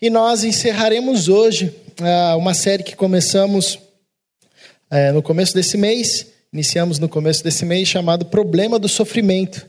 e 0.00 0.08
nós 0.08 0.44
encerraremos 0.44 1.28
hoje 1.28 1.74
uh, 2.00 2.36
uma 2.36 2.54
série 2.54 2.84
que 2.84 2.94
começamos 2.94 3.74
uh, 3.74 5.12
no 5.12 5.22
começo 5.22 5.52
desse 5.54 5.76
mês, 5.76 6.26
iniciamos 6.52 7.00
no 7.00 7.08
começo 7.08 7.42
desse 7.42 7.64
mês, 7.64 7.88
chamado 7.88 8.26
Problema 8.26 8.78
do 8.78 8.88
Sofrimento. 8.88 9.66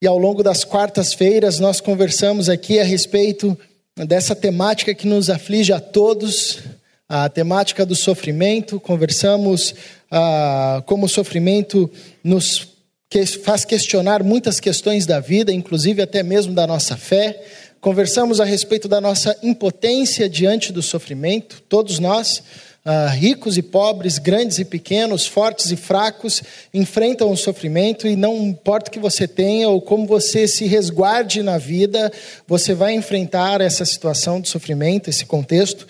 E 0.00 0.06
ao 0.06 0.16
longo 0.16 0.42
das 0.42 0.64
quartas-feiras 0.64 1.58
nós 1.58 1.80
conversamos 1.80 2.48
aqui 2.48 2.78
a 2.78 2.84
respeito 2.84 3.58
dessa 4.06 4.36
temática 4.36 4.94
que 4.94 5.08
nos 5.08 5.28
aflige 5.28 5.72
a 5.72 5.80
todos, 5.80 6.60
a 7.08 7.28
temática 7.28 7.84
do 7.84 7.96
sofrimento. 7.96 8.78
Conversamos 8.78 9.72
uh, 10.12 10.80
como 10.86 11.06
o 11.06 11.08
sofrimento 11.08 11.90
nos 12.22 12.68
que 13.10 13.24
faz 13.24 13.64
questionar 13.64 14.22
muitas 14.22 14.60
questões 14.60 15.06
da 15.06 15.18
vida, 15.18 15.50
inclusive 15.50 16.02
até 16.02 16.22
mesmo 16.22 16.54
da 16.54 16.66
nossa 16.66 16.96
fé. 16.96 17.42
Conversamos 17.80 18.40
a 18.40 18.44
respeito 18.44 18.88
da 18.88 19.00
nossa 19.00 19.36
impotência 19.40 20.28
diante 20.28 20.72
do 20.72 20.82
sofrimento, 20.82 21.62
todos 21.68 22.00
nós, 22.00 22.42
uh, 22.84 23.08
ricos 23.14 23.56
e 23.56 23.62
pobres, 23.62 24.18
grandes 24.18 24.58
e 24.58 24.64
pequenos, 24.64 25.28
fortes 25.28 25.70
e 25.70 25.76
fracos, 25.76 26.42
enfrentam 26.74 27.30
o 27.30 27.36
sofrimento 27.36 28.08
e 28.08 28.16
não 28.16 28.36
importa 28.38 28.88
o 28.88 28.92
que 28.92 28.98
você 28.98 29.28
tenha 29.28 29.68
ou 29.68 29.80
como 29.80 30.08
você 30.08 30.48
se 30.48 30.66
resguarde 30.66 31.40
na 31.40 31.56
vida, 31.56 32.10
você 32.48 32.74
vai 32.74 32.94
enfrentar 32.94 33.60
essa 33.60 33.84
situação 33.84 34.40
de 34.40 34.48
sofrimento, 34.48 35.08
esse 35.08 35.24
contexto. 35.24 35.86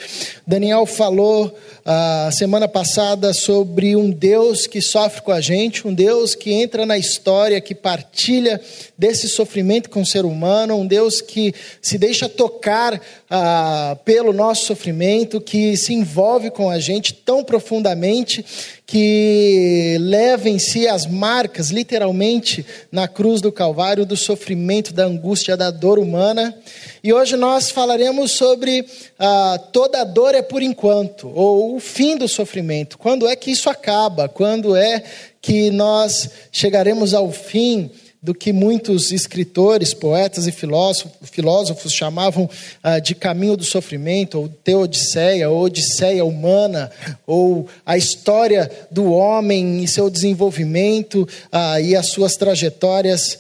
Daniel 0.47 0.85
falou 0.85 1.59
a 1.91 2.31
semana 2.31 2.69
passada 2.69 3.33
sobre 3.33 3.97
um 3.97 4.11
Deus 4.11 4.67
que 4.67 4.79
sofre 4.79 5.23
com 5.23 5.33
a 5.33 5.41
gente, 5.41 5.89
um 5.89 5.95
Deus 5.95 6.35
que 6.35 6.53
entra 6.53 6.85
na 6.85 6.99
história, 6.99 7.63
que 7.63 7.75
partilha 7.75 8.61
desse 8.99 9.27
sofrimento 9.27 9.89
com 9.89 10.03
o 10.03 10.07
ser 10.07 10.27
humano, 10.27 10.77
um 10.77 10.87
Deus 10.87 11.23
que 11.23 11.55
se 11.81 11.97
deixa 11.97 12.29
tocar 12.29 13.01
ah, 13.31 13.97
pelo 14.05 14.35
nosso 14.35 14.67
sofrimento, 14.67 15.41
que 15.41 15.79
se 15.79 15.95
envolve 15.95 16.51
com 16.51 16.69
a 16.69 16.79
gente 16.79 17.15
tão 17.15 17.43
profundamente 17.43 18.45
que 18.91 19.99
leva 20.01 20.49
em 20.49 20.59
si 20.59 20.89
as 20.89 21.05
marcas, 21.05 21.69
literalmente, 21.69 22.65
na 22.91 23.07
cruz 23.07 23.43
do 23.43 23.53
Calvário, 23.53 24.07
do 24.07 24.17
sofrimento, 24.17 24.95
da 24.95 25.05
angústia, 25.05 25.59
da 25.59 25.71
dor 25.71 25.99
humana. 25.99 26.57
E 27.05 27.13
hoje 27.13 27.37
nós 27.37 27.71
falaremos 27.71 28.33
sobre 28.33 28.87
ah, 29.19 29.61
toda 29.75 30.03
dor 30.05 30.35
é 30.35 30.41
por 30.41 30.63
enquanto, 30.63 31.31
ou 31.35 31.77
o 31.77 31.81
fim 31.81 32.17
do 32.17 32.27
sofrimento. 32.27 32.97
Quando 32.97 33.29
é 33.29 33.37
que 33.37 33.51
isso 33.51 33.69
acaba? 33.69 34.27
Quando 34.27 34.75
é 34.75 35.05
que 35.39 35.71
nós 35.71 36.31
chegaremos 36.51 37.13
ao 37.13 37.31
fim? 37.31 37.91
Do 38.21 38.35
que 38.35 38.53
muitos 38.53 39.13
escritores, 39.13 39.95
poetas 39.95 40.47
e 40.47 40.53
filósofos, 40.53 41.31
filósofos 41.31 41.93
chamavam 41.93 42.51
ah, 42.83 42.99
de 42.99 43.15
caminho 43.15 43.57
do 43.57 43.65
sofrimento, 43.65 44.39
ou 44.39 44.49
teodiceia, 44.49 45.49
ou 45.49 45.63
odisseia 45.63 46.25
humana, 46.25 46.91
ou 47.27 47.69
a 47.87 47.97
história 47.97 48.71
do 48.91 49.13
homem 49.13 49.83
e 49.83 49.89
seu 49.89 50.11
desenvolvimento 50.11 51.29
ah, 51.53 51.81
e 51.81 51.95
as 51.95 52.09
suas 52.09 52.37
trajetórias 52.37 53.39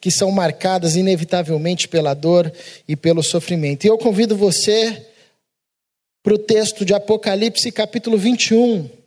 que 0.00 0.10
são 0.10 0.30
marcadas 0.30 0.94
inevitavelmente 0.94 1.88
pela 1.88 2.14
dor 2.14 2.52
e 2.86 2.94
pelo 2.94 3.22
sofrimento. 3.22 3.84
E 3.84 3.88
eu 3.88 3.98
convido 3.98 4.36
você 4.36 5.06
para 6.22 6.34
o 6.34 6.38
texto 6.38 6.84
de 6.84 6.92
Apocalipse, 6.92 7.72
capítulo 7.72 8.18
21. 8.18 8.97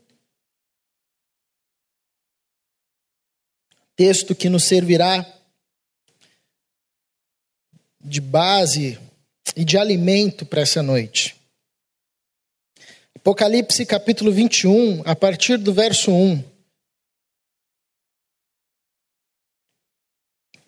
Texto 4.02 4.33
que 4.33 4.49
nos 4.49 4.63
servirá 4.63 5.23
de 8.03 8.19
base 8.19 8.97
e 9.55 9.63
de 9.63 9.77
alimento 9.77 10.44
para 10.44 10.61
essa 10.61 10.81
noite. 10.81 11.35
Apocalipse 13.16 13.85
capítulo 13.85 14.31
21, 14.31 15.03
a 15.05 15.16
partir 15.16 15.57
do 15.57 15.72
verso 15.72 16.11
1. 16.11 16.44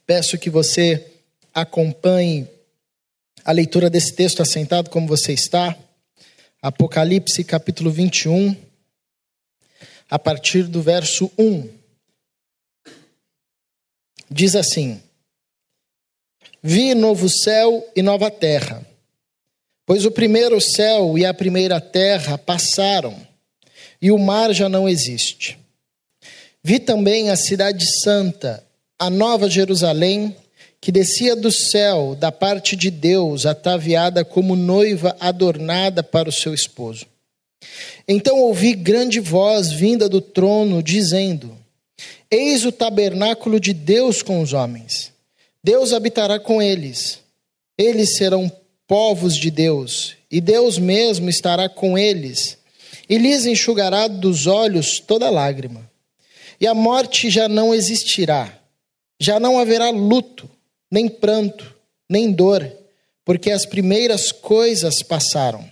Peço 0.06 0.38
que 0.38 0.52
você 0.52 1.24
acompanhe 1.52 2.48
a 3.44 3.52
leitura 3.52 3.90
desse 3.90 4.14
texto 4.14 4.44
assentado 4.44 4.92
como 4.92 5.08
você 5.08 5.34
está. 5.34 5.76
Apocalipse 6.62 7.44
capítulo 7.44 7.90
21, 7.90 8.56
a 10.08 10.20
partir 10.20 10.68
do 10.68 10.84
verso 10.84 11.32
1 11.36 11.82
diz 14.34 14.56
assim: 14.56 15.00
Vi 16.62 16.96
novo 16.96 17.30
céu 17.30 17.88
e 17.96 18.02
nova 18.02 18.32
terra, 18.32 18.86
pois 19.86 20.06
o 20.06 20.12
primeiro 20.12 20.60
céu 20.60 21.18
e 21.18 21.26
a 21.26 21.34
primeira 21.34 21.80
terra 21.80 22.38
passaram, 22.38 23.16
e 24.02 24.12
o 24.12 24.18
mar 24.18 24.54
já 24.54 24.68
não 24.68 24.90
existe. 24.90 25.58
Vi 26.64 26.80
também 26.80 27.30
a 27.30 27.36
cidade 27.36 27.86
santa, 28.02 28.64
a 28.98 29.10
nova 29.10 29.50
Jerusalém, 29.50 30.36
que 30.82 30.92
descia 30.92 31.36
do 31.36 31.52
céu, 31.52 32.16
da 32.16 32.32
parte 32.32 32.76
de 32.76 32.90
Deus, 32.90 33.46
ataviada 33.46 34.26
como 34.26 34.56
noiva 34.56 35.16
adornada 35.20 36.02
para 36.02 36.28
o 36.28 36.32
seu 36.32 36.54
esposo. 36.54 37.06
Então 38.08 38.40
ouvi 38.40 38.74
grande 38.74 39.20
voz 39.20 39.72
vinda 39.72 40.10
do 40.10 40.20
trono, 40.20 40.82
dizendo: 40.82 41.58
Eis 42.30 42.66
o 42.66 42.72
tabernáculo 42.72 43.60
de 43.60 43.74
Deus 43.74 44.22
com 44.22 44.42
os 44.42 44.54
homens. 44.54 45.12
Deus 45.64 45.94
habitará 45.94 46.40
com 46.40 46.62
eles. 46.62 47.20
Eles 47.78 48.18
serão 48.18 48.52
povos 48.88 49.36
de 49.36 49.50
Deus, 49.50 50.16
e 50.30 50.40
Deus 50.42 50.78
mesmo 50.78 51.30
estará 51.30 51.70
com 51.70 51.98
eles, 51.98 52.58
e 53.10 53.18
lhes 53.18 53.46
enxugará 53.46 54.08
dos 54.08 54.46
olhos 54.46 55.00
toda 55.00 55.30
lágrima. 55.30 55.90
E 56.60 56.68
a 56.68 56.74
morte 56.74 57.30
já 57.30 57.50
não 57.50 57.74
existirá, 57.74 58.56
já 59.20 59.40
não 59.40 59.58
haverá 59.58 59.90
luto, 59.90 60.50
nem 60.92 61.10
pranto, 61.10 61.76
nem 62.10 62.32
dor, 62.32 62.72
porque 63.26 63.50
as 63.50 63.66
primeiras 63.66 64.32
coisas 64.32 65.02
passaram. 65.02 65.68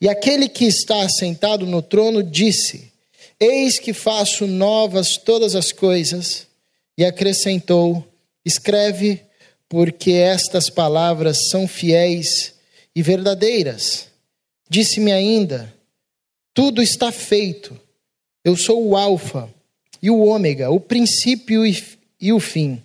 E 0.00 0.08
aquele 0.08 0.48
que 0.48 0.64
está 0.64 1.02
assentado 1.02 1.66
no 1.66 1.82
trono 1.82 2.22
disse: 2.22 2.89
Eis 3.40 3.78
que 3.78 3.94
faço 3.94 4.46
novas 4.46 5.16
todas 5.16 5.54
as 5.54 5.72
coisas. 5.72 6.46
E 6.98 7.04
acrescentou: 7.04 8.06
Escreve, 8.44 9.22
porque 9.68 10.12
estas 10.12 10.68
palavras 10.68 11.48
são 11.48 11.66
fiéis 11.66 12.54
e 12.94 13.02
verdadeiras. 13.02 14.08
Disse-me 14.68 15.10
ainda: 15.10 15.74
Tudo 16.52 16.82
está 16.82 17.10
feito. 17.10 17.80
Eu 18.44 18.56
sou 18.56 18.86
o 18.86 18.96
Alfa 18.96 19.52
e 20.02 20.10
o 20.10 20.20
Ômega, 20.20 20.70
o 20.70 20.80
princípio 20.80 21.62
e 22.20 22.32
o 22.32 22.40
fim. 22.40 22.82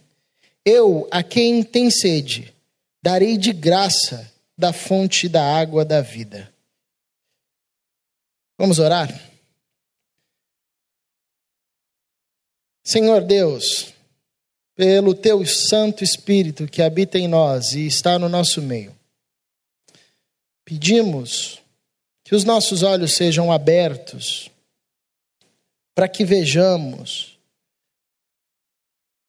Eu, 0.65 1.07
a 1.11 1.21
quem 1.21 1.63
tem 1.63 1.89
sede, 1.89 2.53
darei 3.01 3.37
de 3.37 3.53
graça 3.53 4.31
da 4.57 4.73
fonte 4.73 5.29
da 5.29 5.43
água 5.43 5.85
da 5.85 6.01
vida. 6.01 6.51
Vamos 8.57 8.79
orar? 8.79 9.34
Senhor 12.87 13.23
Deus, 13.23 13.95
pelo 14.75 15.15
teu 15.15 15.43
Santo 15.43 16.03
Espírito 16.03 16.67
que 16.67 16.83
habita 16.83 17.17
em 17.17 17.27
nós 17.27 17.73
e 17.73 17.87
está 17.87 18.19
no 18.19 18.29
nosso 18.29 18.61
meio, 18.61 18.95
pedimos 20.63 21.59
que 22.23 22.35
os 22.35 22.43
nossos 22.43 22.83
olhos 22.83 23.13
sejam 23.13 23.51
abertos 23.51 24.51
para 25.95 26.07
que 26.07 26.23
vejamos 26.23 27.39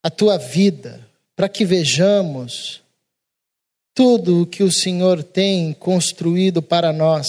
a 0.03 0.11
tua 0.11 0.37
vida, 0.37 1.09
para 1.35 1.49
que 1.49 1.65
vejamos 1.65 2.83
tudo 3.95 4.43
o 4.43 4.45
que 4.45 4.61
o 4.61 4.71
Senhor 4.71 5.23
tem 5.23 5.73
construído 5.73 6.61
para 6.61 6.93
nós, 6.93 7.27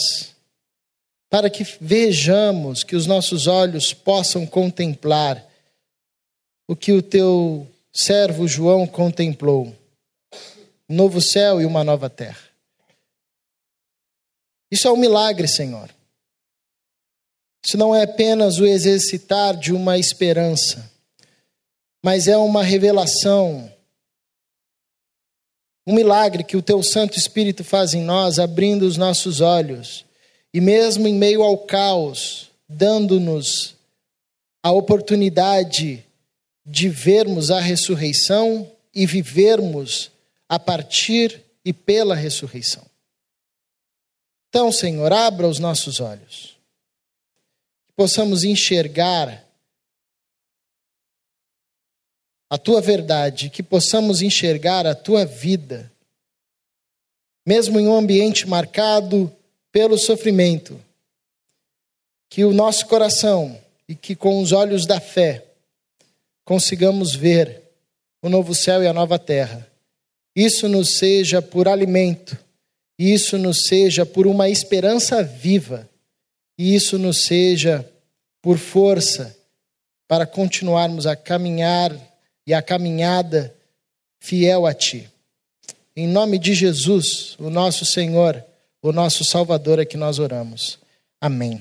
para 1.31 1.49
que 1.49 1.65
vejamos, 1.81 2.85
que 2.85 2.95
os 2.95 3.07
nossos 3.07 3.47
olhos 3.47 3.95
possam 3.95 4.47
contemplar 4.47 5.48
o 6.69 6.77
que 6.77 6.93
o 6.93 7.03
teu 7.03 7.67
servo 7.93 8.47
João 8.47 8.87
contemplou: 8.87 9.75
um 10.89 10.95
novo 10.95 11.21
céu 11.21 11.61
e 11.61 11.65
uma 11.65 11.83
nova 11.83 12.11
terra. 12.11 12.47
Isso 14.71 14.87
é 14.87 14.93
um 14.93 14.97
milagre, 14.97 15.49
Senhor. 15.49 15.89
Isso 17.65 17.79
não 17.79 17.95
é 17.95 18.03
apenas 18.03 18.59
o 18.59 18.67
exercitar 18.67 19.57
de 19.57 19.73
uma 19.73 19.99
esperança, 19.99 20.91
mas 22.05 22.29
é 22.29 22.37
uma 22.37 22.63
revelação, 22.63 23.73
um 25.87 25.95
milagre 25.95 26.45
que 26.45 26.57
o 26.57 26.63
teu 26.63 26.83
Santo 26.83 27.19
Espírito 27.19 27.65
faz 27.65 27.95
em 27.95 28.03
nós, 28.03 28.39
abrindo 28.39 28.83
os 28.83 28.97
nossos 28.97 29.41
olhos, 29.41 30.05
e 30.53 30.61
mesmo 30.61 31.09
em 31.09 31.15
meio 31.15 31.43
ao 31.43 31.59
caos, 31.59 32.51
dando-nos 32.69 33.75
a 34.63 34.71
oportunidade 34.71 36.05
de 36.69 36.91
vermos 36.91 37.51
a 37.51 37.61
ressurreição 37.61 38.71
e 38.95 39.07
vivermos 39.07 40.11
a 40.47 40.59
partir 40.59 41.43
e 41.65 41.73
pela 41.73 42.15
ressurreição. 42.15 42.85
Então, 44.51 44.71
Senhor, 44.71 45.11
abra 45.11 45.49
os 45.49 45.59
nossos 45.59 45.99
olhos, 45.99 46.59
que 47.87 47.93
possamos 47.97 48.45
enxergar 48.45 49.47
a 52.51 52.59
tua 52.59 52.83
verdade, 52.83 53.49
que 53.49 53.63
possamos 53.63 54.21
enxergar 54.21 54.87
a 54.87 54.95
tua 54.95 55.25
vida, 55.25 55.91
mesmo 57.47 57.81
em 57.81 57.89
um 57.89 57.97
ambiente 57.97 58.47
marcado 58.47 59.35
pelo 59.73 59.97
sofrimento, 59.97 60.83
que 62.29 62.45
o 62.45 62.53
nosso 62.53 62.87
coração 62.87 63.59
e 63.89 63.95
que 63.95 64.15
com 64.15 64.43
os 64.43 64.53
olhos 64.53 64.85
da 64.85 65.01
fé 65.01 65.48
consigamos 66.49 67.15
ver 67.15 67.61
o 68.23 68.29
novo 68.31 68.55
céu 68.55 68.83
e 68.83 68.87
a 68.87 68.93
nova 68.95 69.19
terra. 69.19 69.71
Isso 70.35 70.67
nos 70.67 70.97
seja 70.97 71.43
por 71.43 71.69
alimento, 71.69 72.39
isso 72.99 73.37
nos 73.37 73.67
seja 73.67 74.07
por 74.07 74.27
uma 74.27 74.49
esperança 74.49 75.23
viva, 75.23 75.87
e 76.57 76.75
isso 76.75 76.97
nos 76.97 77.27
seja 77.27 77.87
por 78.41 78.57
força 78.57 79.37
para 80.09 80.25
continuarmos 80.27 81.07
a 81.07 81.15
caminhar 81.15 81.95
e 82.47 82.55
a 82.55 82.63
caminhada 82.63 83.55
fiel 84.19 84.65
a 84.65 84.73
Ti. 84.73 85.07
Em 85.95 86.09
nome 86.09 86.39
de 86.39 86.55
Jesus, 86.55 87.37
o 87.39 87.51
nosso 87.51 87.85
Senhor, 87.85 88.43
o 88.81 88.91
nosso 88.91 89.23
Salvador, 89.23 89.81
é 89.81 89.85
que 89.85 89.99
nós 89.99 90.19
oramos. 90.19 90.79
Amém. 91.21 91.61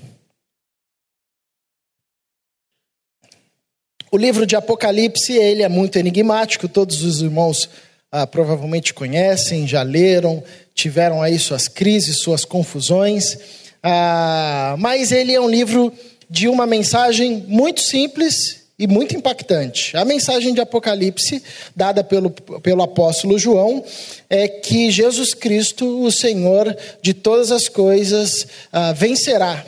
O 4.10 4.18
livro 4.18 4.46
de 4.46 4.56
Apocalipse, 4.56 5.34
ele 5.34 5.64
é 5.64 5.68
muito 5.68 6.00
enigmático, 6.00 6.70
todos 6.70 7.04
os 7.04 7.22
irmãos 7.22 7.70
ah, 8.10 8.26
provavelmente 8.26 8.94
conhecem, 8.94 9.68
já 9.68 9.84
leram, 9.84 10.42
tiveram 10.74 11.22
aí 11.22 11.38
suas 11.38 11.68
crises, 11.68 12.22
suas 12.22 12.46
confusões, 12.46 13.38
ah, 13.84 14.76
mas 14.80 15.12
ele 15.12 15.34
é 15.34 15.42
um 15.42 15.50
livro 15.50 15.92
de 16.30 16.48
uma 16.48 16.66
mensagem 16.66 17.44
muito 17.48 17.82
simples 17.82 18.62
e 18.80 18.88
muito 18.88 19.14
impactante. 19.14 19.98
A 19.98 20.06
mensagem 20.06 20.54
de 20.54 20.62
Apocalipse, 20.62 21.44
dada 21.76 22.02
pelo, 22.02 22.30
pelo 22.30 22.84
apóstolo 22.84 23.38
João, 23.38 23.84
é 24.30 24.48
que 24.48 24.90
Jesus 24.90 25.34
Cristo, 25.34 26.02
o 26.02 26.12
Senhor 26.12 26.78
de 27.02 27.14
todas 27.14 27.52
as 27.52 27.68
coisas, 27.68 28.44
uh, 28.72 28.94
vencerá. 28.96 29.66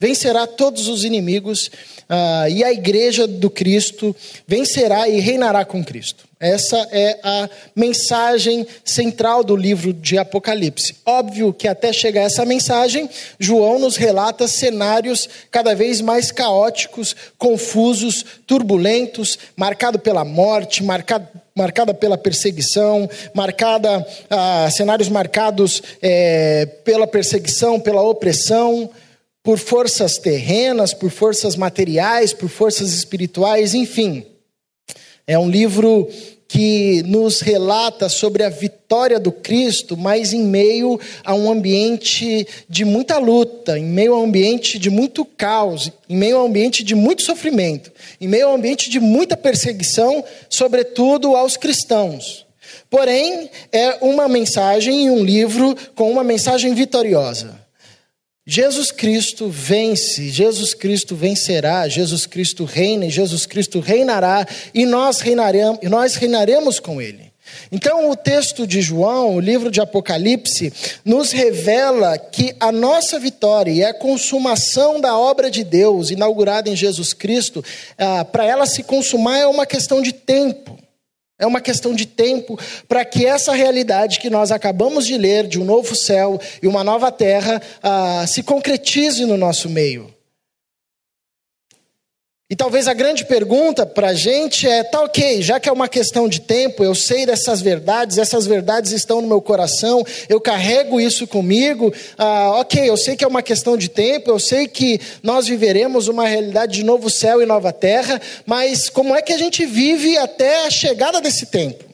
Vencerá 0.00 0.46
todos 0.46 0.86
os 0.86 1.02
inimigos 1.02 1.66
uh, 1.66 2.48
e 2.48 2.62
a 2.62 2.72
igreja 2.72 3.26
do 3.26 3.50
Cristo 3.50 4.14
vencerá 4.46 5.08
e 5.08 5.18
reinará 5.18 5.64
com 5.64 5.84
Cristo. 5.84 6.24
Essa 6.38 6.76
é 6.92 7.18
a 7.20 7.50
mensagem 7.74 8.64
central 8.84 9.42
do 9.42 9.56
livro 9.56 9.92
de 9.92 10.16
Apocalipse. 10.16 10.94
Óbvio 11.04 11.52
que 11.52 11.66
até 11.66 11.92
chegar 11.92 12.22
essa 12.22 12.44
mensagem, 12.44 13.10
João 13.40 13.80
nos 13.80 13.96
relata 13.96 14.46
cenários 14.46 15.28
cada 15.50 15.74
vez 15.74 16.00
mais 16.00 16.30
caóticos, 16.30 17.16
confusos, 17.36 18.24
turbulentos, 18.46 19.36
marcado 19.56 19.98
pela 19.98 20.24
morte, 20.24 20.84
marcado 20.84 21.26
marcada 21.56 21.92
pela 21.92 22.16
perseguição, 22.16 23.10
marcada 23.34 24.06
ah, 24.30 24.70
cenários 24.70 25.08
marcados 25.08 25.82
é, 26.00 26.66
pela 26.84 27.04
perseguição, 27.04 27.80
pela 27.80 28.00
opressão, 28.00 28.88
por 29.42 29.58
forças 29.58 30.18
terrenas, 30.18 30.92
por 30.92 31.10
forças 31.10 31.56
materiais, 31.56 32.32
por 32.32 32.48
forças 32.48 32.92
espirituais, 32.92 33.74
enfim. 33.74 34.24
É 35.26 35.38
um 35.38 35.48
livro 35.48 36.08
que 36.48 37.02
nos 37.02 37.40
relata 37.40 38.08
sobre 38.08 38.42
a 38.42 38.48
vitória 38.48 39.20
do 39.20 39.30
Cristo, 39.30 39.98
mas 39.98 40.32
em 40.32 40.42
meio 40.42 40.98
a 41.22 41.34
um 41.34 41.52
ambiente 41.52 42.46
de 42.66 42.86
muita 42.86 43.18
luta, 43.18 43.78
em 43.78 43.84
meio 43.84 44.14
a 44.14 44.20
um 44.20 44.24
ambiente 44.24 44.78
de 44.78 44.88
muito 44.88 45.26
caos, 45.26 45.92
em 46.08 46.16
meio 46.16 46.38
a 46.38 46.42
um 46.42 46.46
ambiente 46.46 46.82
de 46.82 46.94
muito 46.94 47.22
sofrimento, 47.22 47.92
em 48.18 48.26
meio 48.26 48.48
a 48.48 48.52
um 48.52 48.54
ambiente 48.54 48.88
de 48.88 48.98
muita 48.98 49.36
perseguição, 49.36 50.24
sobretudo 50.48 51.36
aos 51.36 51.58
cristãos. 51.58 52.46
Porém, 52.88 53.50
é 53.70 53.98
uma 54.00 54.26
mensagem 54.26 55.06
e 55.06 55.10
um 55.10 55.22
livro 55.22 55.76
com 55.94 56.10
uma 56.10 56.24
mensagem 56.24 56.72
vitoriosa. 56.72 57.67
Jesus 58.50 58.90
Cristo 58.90 59.50
vence, 59.50 60.30
Jesus 60.30 60.72
Cristo 60.72 61.14
vencerá, 61.14 61.86
Jesus 61.86 62.24
Cristo 62.24 62.64
reina, 62.64 63.04
e 63.04 63.10
Jesus 63.10 63.44
Cristo 63.44 63.78
reinará 63.78 64.46
e 64.72 64.86
nós 64.86 65.20
reinaremos, 65.20 65.80
nós 65.82 66.14
reinaremos 66.14 66.80
com 66.80 66.98
ele. 66.98 67.30
Então, 67.70 68.10
o 68.10 68.16
texto 68.16 68.66
de 68.66 68.80
João, 68.80 69.34
o 69.34 69.40
livro 69.40 69.70
de 69.70 69.82
Apocalipse, 69.82 70.72
nos 71.04 71.30
revela 71.30 72.16
que 72.16 72.56
a 72.58 72.72
nossa 72.72 73.18
vitória 73.18 73.70
e 73.70 73.84
a 73.84 73.92
consumação 73.92 74.98
da 74.98 75.14
obra 75.14 75.50
de 75.50 75.62
Deus 75.62 76.08
inaugurada 76.08 76.70
em 76.70 76.76
Jesus 76.76 77.12
Cristo, 77.12 77.62
ah, 77.98 78.24
para 78.24 78.46
ela 78.46 78.64
se 78.64 78.82
consumar 78.82 79.36
é 79.36 79.46
uma 79.46 79.66
questão 79.66 80.00
de 80.00 80.12
tempo. 80.12 80.77
É 81.38 81.46
uma 81.46 81.60
questão 81.60 81.94
de 81.94 82.04
tempo 82.04 82.58
para 82.88 83.04
que 83.04 83.24
essa 83.24 83.52
realidade 83.52 84.18
que 84.18 84.28
nós 84.28 84.50
acabamos 84.50 85.06
de 85.06 85.16
ler, 85.16 85.46
de 85.46 85.60
um 85.60 85.64
novo 85.64 85.94
céu 85.94 86.40
e 86.60 86.66
uma 86.66 86.82
nova 86.82 87.12
terra, 87.12 87.62
uh, 87.78 88.26
se 88.26 88.42
concretize 88.42 89.24
no 89.24 89.36
nosso 89.36 89.68
meio. 89.68 90.17
E 92.50 92.56
talvez 92.56 92.88
a 92.88 92.94
grande 92.94 93.26
pergunta 93.26 93.84
para 93.84 94.08
a 94.08 94.14
gente 94.14 94.66
é: 94.66 94.82
tá 94.82 95.02
ok, 95.02 95.42
já 95.42 95.60
que 95.60 95.68
é 95.68 95.72
uma 95.72 95.86
questão 95.86 96.26
de 96.26 96.40
tempo, 96.40 96.82
eu 96.82 96.94
sei 96.94 97.26
dessas 97.26 97.60
verdades, 97.60 98.16
essas 98.16 98.46
verdades 98.46 98.90
estão 98.92 99.20
no 99.20 99.28
meu 99.28 99.42
coração, 99.42 100.02
eu 100.30 100.40
carrego 100.40 100.98
isso 100.98 101.26
comigo, 101.26 101.92
ah, 102.16 102.52
ok, 102.60 102.88
eu 102.88 102.96
sei 102.96 103.16
que 103.16 103.24
é 103.24 103.28
uma 103.28 103.42
questão 103.42 103.76
de 103.76 103.90
tempo, 103.90 104.30
eu 104.30 104.38
sei 104.38 104.66
que 104.66 104.98
nós 105.22 105.46
viveremos 105.46 106.08
uma 106.08 106.26
realidade 106.26 106.72
de 106.72 106.84
novo 106.84 107.10
céu 107.10 107.42
e 107.42 107.46
nova 107.46 107.70
terra, 107.70 108.18
mas 108.46 108.88
como 108.88 109.14
é 109.14 109.20
que 109.20 109.34
a 109.34 109.38
gente 109.38 109.66
vive 109.66 110.16
até 110.16 110.64
a 110.64 110.70
chegada 110.70 111.20
desse 111.20 111.44
tempo? 111.44 111.84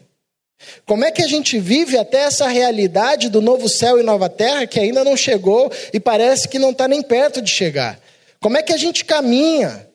Como 0.86 1.04
é 1.04 1.10
que 1.10 1.20
a 1.22 1.26
gente 1.26 1.58
vive 1.58 1.98
até 1.98 2.22
essa 2.22 2.46
realidade 2.46 3.28
do 3.28 3.42
novo 3.42 3.68
céu 3.68 3.98
e 3.98 4.04
nova 4.04 4.28
terra 4.28 4.68
que 4.68 4.78
ainda 4.78 5.02
não 5.02 5.16
chegou 5.16 5.68
e 5.92 5.98
parece 5.98 6.46
que 6.46 6.60
não 6.60 6.70
está 6.70 6.86
nem 6.86 7.02
perto 7.02 7.42
de 7.42 7.50
chegar? 7.50 7.98
Como 8.40 8.56
é 8.56 8.62
que 8.62 8.72
a 8.72 8.76
gente 8.76 9.04
caminha? 9.04 9.92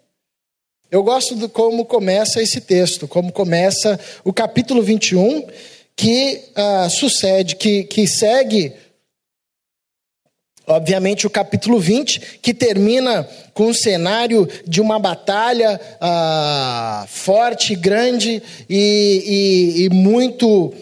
Eu 0.91 1.03
gosto 1.03 1.35
de 1.35 1.47
como 1.47 1.85
começa 1.85 2.41
esse 2.41 2.59
texto, 2.59 3.07
como 3.07 3.31
começa 3.31 3.99
o 4.23 4.33
capítulo 4.33 4.81
21, 4.81 5.45
que 5.95 6.41
uh, 6.57 6.89
sucede, 6.89 7.57
que, 7.57 7.83
que 7.83 8.07
segue, 8.07 8.73
obviamente, 10.65 11.27
o 11.27 11.29
capítulo 11.29 11.79
20, 11.79 12.39
que 12.41 12.55
termina 12.55 13.23
com 13.53 13.67
um 13.67 13.73
cenário 13.73 14.49
de 14.65 14.81
uma 14.81 14.97
batalha 14.97 15.79
uh, 16.01 17.07
forte, 17.07 17.75
grande 17.75 18.41
e, 18.67 19.75
e, 19.77 19.83
e 19.83 19.89
muito 19.91 20.73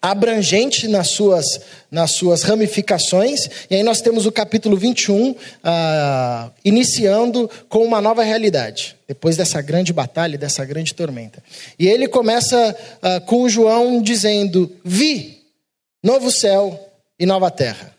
abrangente 0.00 0.88
nas 0.88 1.08
suas, 1.10 1.60
nas 1.90 2.12
suas 2.12 2.42
ramificações. 2.42 3.48
E 3.68 3.74
aí 3.74 3.82
nós 3.82 4.00
temos 4.00 4.26
o 4.26 4.32
capítulo 4.32 4.76
21 4.76 5.34
ah, 5.62 6.50
iniciando 6.64 7.50
com 7.68 7.84
uma 7.84 8.00
nova 8.00 8.22
realidade, 8.22 8.96
depois 9.06 9.36
dessa 9.36 9.60
grande 9.60 9.92
batalha, 9.92 10.38
dessa 10.38 10.64
grande 10.64 10.94
tormenta. 10.94 11.42
E 11.78 11.86
ele 11.86 12.08
começa 12.08 12.76
ah, 13.02 13.20
com 13.20 13.48
João 13.48 14.00
dizendo: 14.02 14.70
Vi 14.84 15.42
novo 16.02 16.30
céu 16.30 16.88
e 17.18 17.26
nova 17.26 17.50
terra. 17.50 17.94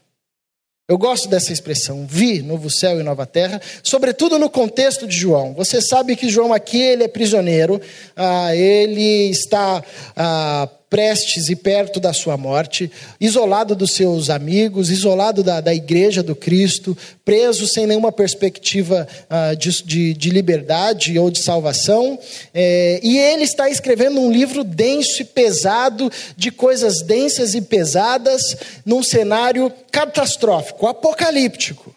Eu 0.91 0.97
gosto 0.97 1.29
dessa 1.29 1.53
expressão, 1.53 2.05
vi 2.05 2.41
novo 2.41 2.69
céu 2.69 2.99
e 2.99 3.03
nova 3.03 3.25
terra, 3.25 3.61
sobretudo 3.81 4.37
no 4.37 4.49
contexto 4.49 5.07
de 5.07 5.15
João. 5.15 5.53
Você 5.53 5.79
sabe 5.79 6.17
que 6.17 6.27
João 6.27 6.51
aqui 6.51 6.81
ele 6.81 7.05
é 7.05 7.07
prisioneiro, 7.07 7.79
ah, 8.13 8.53
ele 8.53 9.29
está 9.29 9.81
ah, 10.17 10.67
prestes 10.91 11.47
e 11.47 11.55
perto 11.55 12.01
da 12.01 12.11
sua 12.11 12.35
morte, 12.35 12.91
isolado 13.17 13.73
dos 13.73 13.93
seus 13.93 14.29
amigos, 14.29 14.89
isolado 14.89 15.41
da, 15.41 15.61
da 15.61 15.73
igreja 15.73 16.21
do 16.21 16.35
Cristo, 16.35 16.97
preso 17.23 17.65
sem 17.65 17.87
nenhuma 17.87 18.11
perspectiva 18.11 19.07
uh, 19.29 19.55
de, 19.55 19.83
de, 19.83 20.13
de, 20.13 20.29
liberdade 20.29 21.17
ou 21.17 21.31
de 21.31 21.41
salvação. 21.41 22.19
É, 22.53 22.99
e 23.01 23.17
ele 23.17 23.43
está 23.43 23.69
escrevendo 23.69 24.19
um 24.19 24.29
livro 24.29 24.65
denso 24.65 25.21
e 25.21 25.25
pesado, 25.25 26.11
de 26.35 26.51
coisas 26.51 27.01
densas 27.01 27.55
e 27.55 27.61
pesadas, 27.61 28.57
num 28.85 29.01
cenário 29.01 29.71
catastrófico, 29.93 30.87
apocalíptico. 30.87 31.95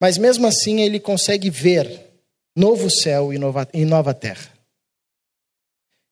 Mas 0.00 0.16
mesmo 0.16 0.46
assim 0.46 0.80
ele 0.80 1.00
consegue 1.00 1.50
ver 1.50 2.06
novo 2.54 2.88
céu 2.88 3.32
e 3.32 3.38
nova, 3.38 3.66
e 3.74 3.84
nova 3.84 4.14
terra. 4.14 4.48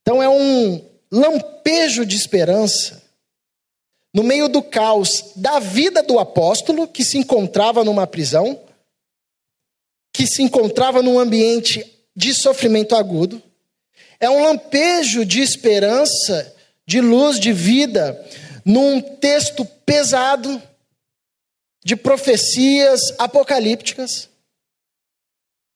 Então 0.02 0.20
é 0.20 0.28
um, 0.28 0.89
lampejo 1.12 2.04
de 2.06 2.16
esperança 2.16 3.02
no 4.14 4.22
meio 4.22 4.48
do 4.48 4.62
caos 4.62 5.32
da 5.36 5.58
vida 5.58 6.02
do 6.02 6.18
apóstolo, 6.18 6.88
que 6.88 7.04
se 7.04 7.16
encontrava 7.16 7.84
numa 7.84 8.06
prisão, 8.06 8.60
que 10.12 10.26
se 10.26 10.42
encontrava 10.42 11.02
num 11.02 11.18
ambiente 11.18 11.84
de 12.14 12.34
sofrimento 12.34 12.96
agudo. 12.96 13.40
É 14.18 14.28
um 14.28 14.42
lampejo 14.42 15.24
de 15.24 15.40
esperança, 15.40 16.54
de 16.86 17.00
luz, 17.00 17.38
de 17.38 17.52
vida, 17.52 18.28
num 18.64 19.00
texto 19.00 19.64
pesado, 19.64 20.60
de 21.84 21.96
profecias 21.96 23.00
apocalípticas, 23.18 24.28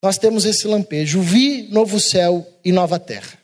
nós 0.05 0.19
temos 0.19 0.45
esse 0.45 0.67
lampejo: 0.67 1.23
vi 1.23 1.63
novo 1.71 1.99
céu 1.99 2.47
e 2.63 2.71
nova 2.71 2.99
terra. 2.99 3.39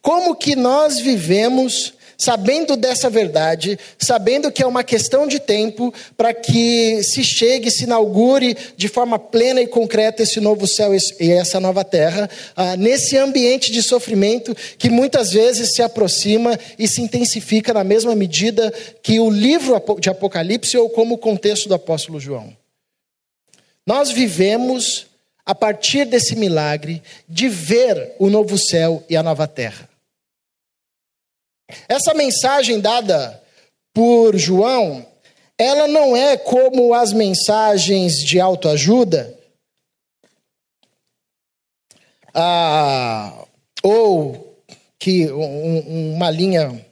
Como 0.00 0.34
que 0.34 0.56
nós 0.56 0.98
vivemos 0.98 1.94
sabendo 2.20 2.76
dessa 2.76 3.08
verdade, 3.08 3.78
sabendo 3.98 4.52
que 4.52 4.62
é 4.62 4.66
uma 4.66 4.84
questão 4.84 5.26
de 5.26 5.40
tempo 5.40 5.92
para 6.18 6.34
que 6.34 7.02
se 7.02 7.24
chegue, 7.24 7.70
se 7.70 7.84
inaugure 7.84 8.54
de 8.76 8.88
forma 8.88 9.18
plena 9.18 9.62
e 9.62 9.66
concreta 9.66 10.22
esse 10.22 10.38
novo 10.38 10.66
céu 10.66 10.92
e 10.94 11.30
essa 11.30 11.58
nova 11.58 11.82
terra, 11.82 12.28
ah, 12.54 12.76
nesse 12.76 13.16
ambiente 13.16 13.72
de 13.72 13.82
sofrimento 13.82 14.54
que 14.76 14.90
muitas 14.90 15.32
vezes 15.32 15.72
se 15.74 15.80
aproxima 15.80 16.58
e 16.78 16.86
se 16.86 17.00
intensifica 17.00 17.72
na 17.72 17.82
mesma 17.82 18.14
medida 18.14 18.70
que 19.02 19.18
o 19.18 19.30
livro 19.30 19.82
de 19.98 20.10
Apocalipse 20.10 20.76
ou 20.76 20.90
como 20.90 21.14
o 21.14 21.18
contexto 21.18 21.70
do 21.70 21.74
apóstolo 21.74 22.20
João. 22.20 22.54
Nós 23.86 24.10
vivemos 24.10 25.06
a 25.50 25.54
partir 25.54 26.04
desse 26.04 26.36
milagre 26.36 27.02
de 27.28 27.48
ver 27.48 28.14
o 28.20 28.30
novo 28.30 28.56
céu 28.56 29.02
e 29.10 29.16
a 29.16 29.22
nova 29.22 29.48
terra. 29.48 29.90
Essa 31.88 32.14
mensagem 32.14 32.78
dada 32.78 33.42
por 33.92 34.36
João, 34.36 35.04
ela 35.58 35.88
não 35.88 36.16
é 36.16 36.36
como 36.36 36.94
as 36.94 37.12
mensagens 37.12 38.18
de 38.18 38.38
autoajuda, 38.38 39.36
ah, 42.32 43.44
ou 43.82 44.56
que 45.00 45.32
um, 45.32 46.14
uma 46.14 46.30
linha 46.30 46.86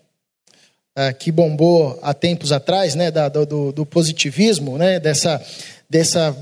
ah, 0.97 1.13
que 1.13 1.31
bombou 1.31 1.97
há 2.03 2.13
tempos 2.13 2.51
atrás, 2.51 2.97
né, 2.97 3.13
da, 3.13 3.29
do, 3.29 3.71
do 3.71 3.87
positivismo, 3.87 4.77
né, 4.77 4.99
dessa, 4.99 5.41
dessa 5.89 6.37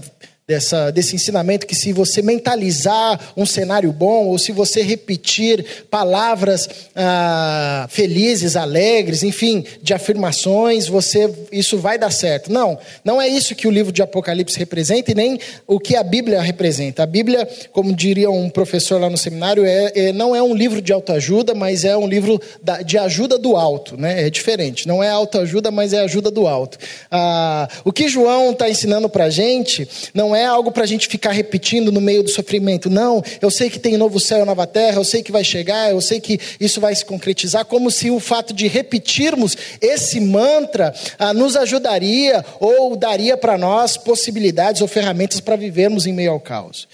dessa, 0.49 0.93
desse 0.93 1.17
ensinamento 1.17 1.67
que 1.67 1.75
se 1.75 1.93
você 1.93 2.23
mentalizar 2.23 3.33
um 3.37 3.45
cenário 3.45 3.91
bom, 3.91 4.27
ou 4.27 4.39
se 4.39 4.53
você 4.53 4.81
repetir 4.81 5.85
palavras 5.91 6.69
ah, 6.95 7.89
felizes, 7.91 8.55
alegres, 8.55 9.25
enfim, 9.25 9.65
de 9.83 9.93
afirmações, 9.93 10.87
você 10.87 11.29
isso 11.51 11.79
vai 11.79 11.99
dar 11.99 12.13
certo. 12.13 12.53
Não, 12.53 12.79
não 13.05 13.21
é 13.21 13.27
isso 13.27 13.57
que 13.57 13.67
o 13.67 13.73
livro 13.73 13.91
de 13.91 14.03
Apocalipse 14.03 14.57
representa 14.57 15.11
e 15.11 15.17
nem 15.17 15.41
o 15.67 15.81
que 15.81 15.97
a 15.97 16.05
Bíblia 16.05 16.41
representa. 16.41 17.03
A 17.03 17.07
Bíblia, 17.07 17.49
como 17.73 17.93
diria 17.93 18.31
um 18.31 18.49
professor 18.49 19.01
lá 19.01 19.11
no 19.11 19.17
seminário, 19.17 19.65
é, 19.67 19.91
é 19.97 20.13
não 20.13 20.35
é 20.35 20.41
um 20.41 20.55
livro 20.55 20.81
de 20.81 20.93
autoajuda, 20.93 21.57
mas 21.57 21.85
é 21.85 21.97
um 21.97 22.07
livro 22.07 22.41
da, 22.63 22.83
de 22.83 22.97
ajuda 22.97 23.37
do 23.37 23.57
alto, 23.57 23.97
né? 24.01 24.25
É 24.25 24.31
diferente. 24.31 24.87
Não 24.87 25.03
é 25.03 25.11
autoajuda, 25.11 25.73
mas 25.73 25.93
é 25.93 26.03
ajuda 26.03 26.31
do 26.31 26.47
alto. 26.47 26.79
Ah, 27.11 27.69
o 27.85 27.93
que 27.93 28.09
João 28.09 28.53
está 28.53 28.71
ensinando 28.71 29.09
para 29.09 29.29
gente 29.29 29.89
não 30.15 30.36
é 30.36 30.36
algo 30.45 30.73
para 30.73 30.85
a 30.85 30.87
gente 30.87 31.09
ficar 31.09 31.31
repetindo 31.31 31.93
no 31.93 32.01
meio 32.01 32.23
do 32.23 32.31
sofrimento. 32.31 32.91
Não, 32.91 33.23
eu 33.41 33.51
sei 33.51 33.71
que 33.71 33.79
tem 33.79 33.97
novo 33.97 34.21
céu 34.21 34.43
e 34.43 34.45
nova 34.45 34.67
terra, 34.67 34.99
eu 34.99 35.05
sei 35.05 35.23
que 35.23 35.33
vai 35.33 35.45
chegar, 35.45 35.91
eu 35.91 36.01
sei 36.01 36.21
que 36.21 36.39
isso 36.61 36.81
vai 36.81 36.95
se 36.95 37.05
concretizar, 37.05 37.65
como 37.65 37.91
se 37.91 38.11
o 38.11 38.21
fato 38.21 38.53
de 38.53 38.67
repetirmos 38.67 39.57
esse 39.81 40.21
mantra 40.21 40.95
ah, 41.19 41.33
nos 41.33 41.57
ajudaria 41.57 42.45
ou 42.61 42.97
daria 42.97 43.37
para 43.37 43.57
nós 43.57 43.97
possibilidades 43.97 44.83
ou 44.83 44.89
ferramentas 44.89 45.41
para 45.41 45.57
vivermos 45.57 46.07
em 46.07 46.13
meio 46.13 46.33
ao 46.33 46.41
caos. 46.41 46.89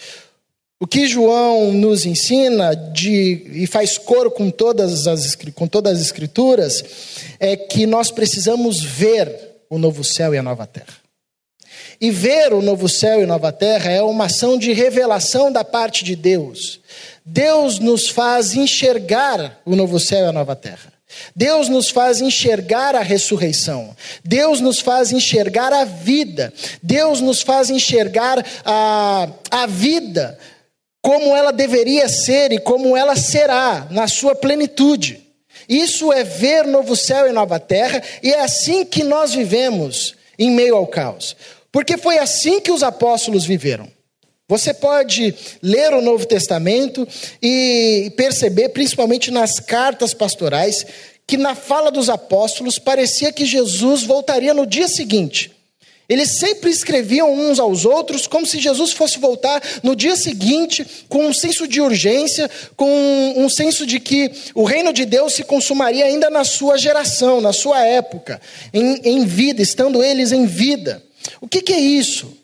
O 0.83 0.87
que 0.87 1.07
João 1.07 1.73
nos 1.73 2.05
ensina 2.05 2.75
de, 2.75 3.47
e 3.53 3.69
faz 3.69 3.97
coro 3.97 4.33
com 4.33 4.51
todas, 4.51 5.07
as, 5.07 5.37
com 5.55 5.69
todas 5.69 5.93
as 5.93 6.05
escrituras 6.05 6.85
é 7.39 7.57
que 7.57 7.87
nós 7.87 8.11
precisamos 8.11 8.83
ver 8.83 9.33
o 9.71 9.79
novo 9.79 10.03
céu 10.03 10.35
e 10.35 10.39
a 10.39 10.43
nova 10.43 10.67
terra. 10.67 11.02
E 12.01 12.11
ver 12.11 12.53
o 12.53 12.63
novo 12.63 12.89
céu 12.89 13.23
e 13.23 13.27
nova 13.27 13.53
terra 13.53 13.91
é 13.91 14.03
uma 14.03 14.27
ação 14.27 14.59
de 14.59 14.73
revelação 14.73 15.53
da 15.53 15.65
parte 15.65 16.05
de 16.05 16.17
Deus. 16.17 16.81
Deus 17.25 17.79
nos 17.79 18.09
faz 18.09 18.55
enxergar 18.55 19.61
o 19.65 19.77
novo 19.77 20.01
céu 20.01 20.25
e 20.25 20.29
a 20.29 20.33
nova 20.33 20.57
terra. 20.57 20.93
Deus 21.37 21.69
nos 21.69 21.91
faz 21.91 22.21
enxergar 22.21 22.95
a 22.95 23.03
ressurreição. 23.03 23.95
Deus 24.25 24.61
nos 24.61 24.81
faz 24.81 25.13
enxergar 25.13 25.73
a 25.73 25.85
vida. 25.85 26.53
Deus 26.83 27.21
nos 27.21 27.43
faz 27.43 27.71
enxergar 27.71 28.45
a, 28.65 29.29
a 29.51 29.67
vida 29.67 30.39
como 31.03 31.35
ela 31.35 31.53
deveria 31.53 32.09
ser 32.09 32.53
e 32.53 32.59
como 32.59 32.97
ela 32.97 33.17
será 33.17 33.89
na 33.91 34.07
sua 34.07 34.35
plenitude. 34.35 35.21
Isso 35.69 36.13
é 36.13 36.23
ver 36.23 36.67
novo 36.67 36.97
céu 36.97 37.29
e 37.29 37.33
nova 37.33 37.59
terra, 37.59 38.03
e 38.23 38.33
é 38.33 38.41
assim 38.41 38.85
que 38.85 39.03
nós 39.03 39.35
vivemos 39.35 40.15
em 40.39 40.51
meio 40.51 40.77
ao 40.77 40.87
caos. 40.87 41.37
Porque 41.73 41.97
foi 41.97 42.19
assim 42.19 42.61
que 42.61 42.71
os 42.71 42.83
apóstolos 42.83 43.47
viveram. 43.47 43.91
Você 44.47 44.75
pode 44.75 45.35
ler 45.63 45.95
o 45.95 46.03
Novo 46.03 46.27
Testamento 46.27 47.09
e 47.43 48.13
perceber, 48.15 48.69
principalmente 48.69 49.31
nas 49.31 49.59
cartas 49.59 50.13
pastorais, 50.13 50.85
que 51.27 51.39
na 51.39 51.55
fala 51.55 51.91
dos 51.91 52.11
apóstolos 52.11 52.79
parecia 52.79 53.33
que 53.33 53.47
Jesus 53.47 54.03
voltaria 54.03 54.53
no 54.53 54.67
dia 54.67 54.89
seguinte. 54.89 55.51
Eles 56.09 56.39
sempre 56.39 56.71
escreviam 56.71 57.33
uns 57.33 57.59
aos 57.59 57.87
outros 57.87 58.27
como 58.27 58.45
se 58.45 58.61
Jesus 58.61 58.93
fosse 58.93 59.19
voltar 59.19 59.63
no 59.83 59.97
dia 59.97 60.15
seguinte, 60.17 60.85
com 61.09 61.25
um 61.25 61.33
senso 61.33 61.67
de 61.67 61.81
urgência, 61.81 62.51
com 62.77 63.35
um 63.37 63.49
senso 63.49 63.87
de 63.87 63.99
que 63.99 64.31
o 64.55 64.65
reino 64.65 64.93
de 64.93 65.07
Deus 65.07 65.33
se 65.33 65.45
consumaria 65.45 66.05
ainda 66.05 66.29
na 66.29 66.45
sua 66.45 66.77
geração, 66.77 67.41
na 67.41 67.55
sua 67.55 67.87
época, 67.87 68.39
em, 68.75 69.01
em 69.03 69.25
vida, 69.25 69.63
estando 69.63 70.03
eles 70.03 70.33
em 70.33 70.45
vida. 70.45 71.03
O 71.41 71.49
que, 71.49 71.63
que 71.63 71.73
é 71.73 71.81
isso? 71.81 72.37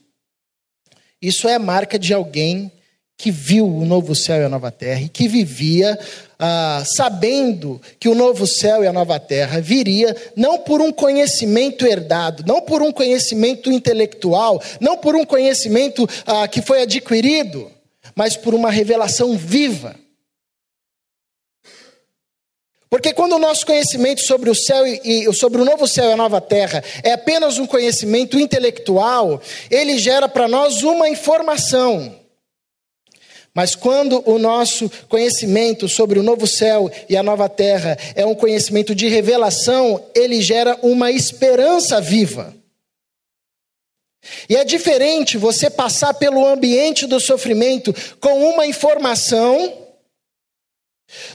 Isso 1.20 1.49
é 1.49 1.54
a 1.54 1.58
marca 1.58 1.99
de 1.99 2.14
alguém 2.14 2.70
que 3.16 3.32
viu 3.32 3.66
o 3.66 3.85
novo 3.85 4.14
céu 4.14 4.40
e 4.40 4.44
a 4.44 4.49
nova 4.49 4.70
terra 4.70 5.00
e 5.00 5.08
que 5.08 5.26
vivia 5.26 5.99
ah, 6.38 6.85
sabendo 6.97 7.80
que 7.99 8.08
o 8.08 8.14
novo 8.14 8.47
céu 8.47 8.85
e 8.85 8.87
a 8.87 8.92
nova 8.92 9.18
terra 9.18 9.61
viria 9.61 10.16
não 10.37 10.58
por 10.58 10.80
um 10.80 10.92
conhecimento 10.92 11.85
herdado, 11.85 12.44
não 12.47 12.61
por 12.61 12.80
um 12.80 12.92
conhecimento 12.92 13.73
intelectual, 13.73 14.62
não 14.80 14.97
por 14.97 15.16
um 15.16 15.25
conhecimento 15.25 16.08
ah, 16.25 16.47
que 16.47 16.62
foi 16.62 16.82
adquirido, 16.82 17.68
mas 18.14 18.37
por 18.37 18.54
uma 18.54 18.70
revelação 18.70 19.37
viva. 19.37 19.97
Porque 22.90 23.12
quando 23.12 23.35
o 23.35 23.38
nosso 23.38 23.66
conhecimento 23.66 24.23
sobre 24.23 24.49
o 24.49 24.54
céu 24.54 24.87
e 24.87 25.30
sobre 25.35 25.61
o 25.61 25.64
novo 25.64 25.87
céu 25.87 26.09
e 26.09 26.12
a 26.12 26.16
nova 26.16 26.40
terra 26.40 26.83
é 27.02 27.12
apenas 27.12 27.59
um 27.59 27.66
conhecimento 27.66 28.38
intelectual, 28.38 29.42
ele 29.71 29.99
gera 29.99 30.28
para 30.28 30.49
nós 30.49 30.83
uma 30.83 31.09
informação. 31.09 32.16
Mas 33.52 33.75
quando 33.75 34.23
o 34.25 34.38
nosso 34.38 34.90
conhecimento 35.09 35.88
sobre 35.88 36.18
o 36.18 36.23
novo 36.23 36.47
céu 36.47 36.90
e 37.09 37.16
a 37.16 37.23
nova 37.23 37.49
terra 37.49 37.99
é 38.14 38.25
um 38.25 38.35
conhecimento 38.35 38.95
de 38.95 39.09
revelação, 39.09 40.02
ele 40.14 40.40
gera 40.40 40.78
uma 40.83 41.11
esperança 41.11 42.00
viva. 42.00 42.54
E 44.49 44.57
é 44.57 44.64
diferente 44.64 45.37
você 45.37 45.68
passar 45.68 46.14
pelo 46.14 46.47
ambiente 46.47 47.07
do 47.07 47.21
sofrimento 47.21 47.95
com 48.21 48.49
uma 48.49 48.66
informação 48.66 49.88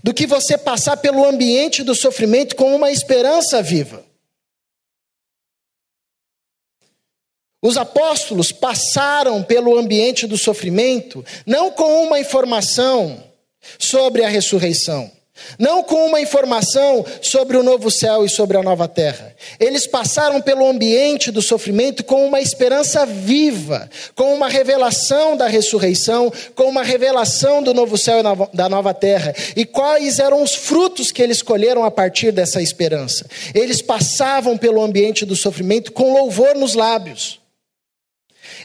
do 0.04 0.14
que 0.14 0.28
você 0.28 0.58
passar 0.58 0.98
pelo 0.98 1.26
ambiente 1.26 1.84
do 1.84 1.96
sofrimento 1.96 2.56
com 2.56 2.76
uma 2.76 2.92
esperança 2.92 3.62
viva. 3.62 4.06
Os 7.62 7.78
apóstolos 7.78 8.52
passaram 8.52 9.42
pelo 9.42 9.78
ambiente 9.78 10.28
do 10.28 10.38
sofrimento 10.38 11.26
não 11.46 11.72
com 11.72 12.06
uma 12.06 12.20
informação 12.20 13.24
sobre 13.80 14.24
a 14.24 14.28
ressurreição, 14.28 15.10
não 15.58 15.84
com 15.84 16.08
uma 16.08 16.22
informação 16.22 17.06
sobre 17.22 17.58
o 17.58 17.64
novo 17.64 17.90
céu 17.90 18.26
e 18.26 18.30
sobre 18.30 18.58
a 18.58 18.64
nova 18.64 18.88
terra. 18.88 19.36
Eles 19.60 19.88
passaram 19.88 20.42
pelo 20.42 20.68
ambiente 20.68 21.32
do 21.32 21.42
sofrimento 21.42 22.04
com 22.04 22.26
uma 22.26 22.40
esperança 22.40 23.06
viva, 23.06 23.90
com 24.16 24.34
uma 24.34 24.48
revelação 24.48 25.36
da 25.36 25.48
ressurreição, 25.48 26.32
com 26.56 26.66
uma 26.66 26.84
revelação 26.84 27.64
do 27.64 27.74
novo 27.74 27.98
céu 27.98 28.20
e 28.20 28.56
da 28.56 28.70
nova 28.70 28.94
terra. 28.94 29.34
E 29.56 29.66
quais 29.66 30.20
eram 30.20 30.44
os 30.44 30.54
frutos 30.54 31.12
que 31.12 31.22
eles 31.22 31.42
colheram 31.42 31.84
a 31.84 31.92
partir 31.92 32.32
dessa 32.32 32.62
esperança? 32.62 33.26
Eles 33.56 33.82
passavam 33.82 34.58
pelo 34.58 34.82
ambiente 34.82 35.26
do 35.26 35.36
sofrimento 35.36 35.92
com 35.92 36.14
louvor 36.14 36.56
nos 36.56 36.76
lábios. 36.76 37.42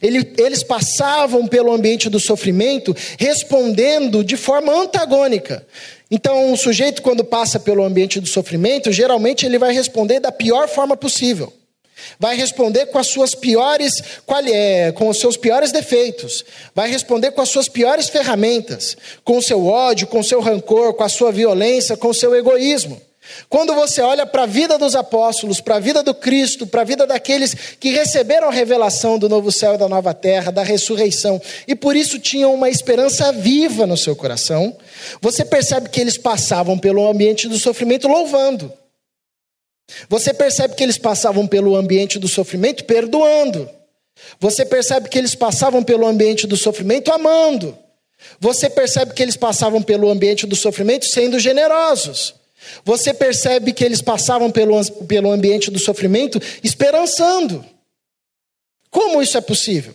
Eles 0.00 0.62
passavam 0.62 1.46
pelo 1.46 1.72
ambiente 1.72 2.08
do 2.08 2.20
sofrimento 2.20 2.94
respondendo 3.18 4.22
de 4.22 4.36
forma 4.36 4.72
antagônica. 4.72 5.66
Então, 6.10 6.52
um 6.52 6.56
sujeito, 6.56 7.02
quando 7.02 7.24
passa 7.24 7.60
pelo 7.60 7.84
ambiente 7.84 8.20
do 8.20 8.26
sofrimento, 8.26 8.90
geralmente 8.90 9.44
ele 9.44 9.58
vai 9.58 9.72
responder 9.72 10.20
da 10.20 10.32
pior 10.32 10.68
forma 10.68 10.96
possível. 10.96 11.52
Vai 12.18 12.36
responder 12.36 12.86
com 12.86 12.98
as 12.98 13.08
suas 13.08 13.34
piores, 13.34 13.92
é, 14.52 14.92
com 14.92 15.08
os 15.08 15.18
seus 15.18 15.36
piores 15.36 15.72
defeitos. 15.72 16.44
Vai 16.74 16.90
responder 16.90 17.32
com 17.32 17.42
as 17.42 17.50
suas 17.50 17.68
piores 17.68 18.08
ferramentas, 18.08 18.96
com 19.24 19.38
o 19.38 19.42
seu 19.42 19.66
ódio, 19.66 20.06
com 20.06 20.20
o 20.20 20.24
seu 20.24 20.40
rancor, 20.40 20.94
com 20.94 21.04
a 21.04 21.08
sua 21.08 21.30
violência, 21.32 21.96
com 21.96 22.08
o 22.08 22.14
seu 22.14 22.34
egoísmo. 22.34 23.00
Quando 23.48 23.74
você 23.74 24.00
olha 24.00 24.26
para 24.26 24.44
a 24.44 24.46
vida 24.46 24.78
dos 24.78 24.94
apóstolos, 24.94 25.60
para 25.60 25.76
a 25.76 25.80
vida 25.80 26.02
do 26.02 26.14
Cristo, 26.14 26.66
para 26.66 26.82
a 26.82 26.84
vida 26.84 27.06
daqueles 27.06 27.54
que 27.78 27.90
receberam 27.90 28.48
a 28.48 28.52
revelação 28.52 29.18
do 29.18 29.28
novo 29.28 29.52
céu 29.52 29.74
e 29.74 29.78
da 29.78 29.88
nova 29.88 30.14
terra, 30.14 30.50
da 30.50 30.62
ressurreição, 30.62 31.40
e 31.66 31.74
por 31.74 31.96
isso 31.96 32.18
tinham 32.18 32.54
uma 32.54 32.70
esperança 32.70 33.32
viva 33.32 33.86
no 33.86 33.96
seu 33.96 34.16
coração, 34.16 34.76
você 35.20 35.44
percebe 35.44 35.88
que 35.88 36.00
eles 36.00 36.16
passavam 36.16 36.78
pelo 36.78 37.08
ambiente 37.08 37.48
do 37.48 37.58
sofrimento 37.58 38.08
louvando. 38.08 38.72
Você 40.08 40.34
percebe 40.34 40.74
que 40.74 40.82
eles 40.82 40.98
passavam 40.98 41.46
pelo 41.46 41.74
ambiente 41.74 42.18
do 42.18 42.28
sofrimento 42.28 42.84
perdoando. 42.84 43.68
Você 44.40 44.64
percebe 44.64 45.08
que 45.08 45.18
eles 45.18 45.34
passavam 45.34 45.82
pelo 45.82 46.06
ambiente 46.06 46.46
do 46.46 46.56
sofrimento 46.56 47.12
amando. 47.12 47.76
Você 48.40 48.68
percebe 48.68 49.14
que 49.14 49.22
eles 49.22 49.36
passavam 49.36 49.80
pelo 49.80 50.10
ambiente 50.10 50.46
do 50.46 50.56
sofrimento 50.56 51.06
sendo 51.06 51.38
generosos. 51.38 52.34
Você 52.84 53.14
percebe 53.14 53.72
que 53.72 53.84
eles 53.84 54.02
passavam 54.02 54.50
pelo, 54.50 54.84
pelo 55.06 55.30
ambiente 55.30 55.70
do 55.70 55.78
sofrimento 55.78 56.40
esperançando. 56.62 57.64
Como 58.90 59.22
isso 59.22 59.36
é 59.36 59.40
possível? 59.40 59.94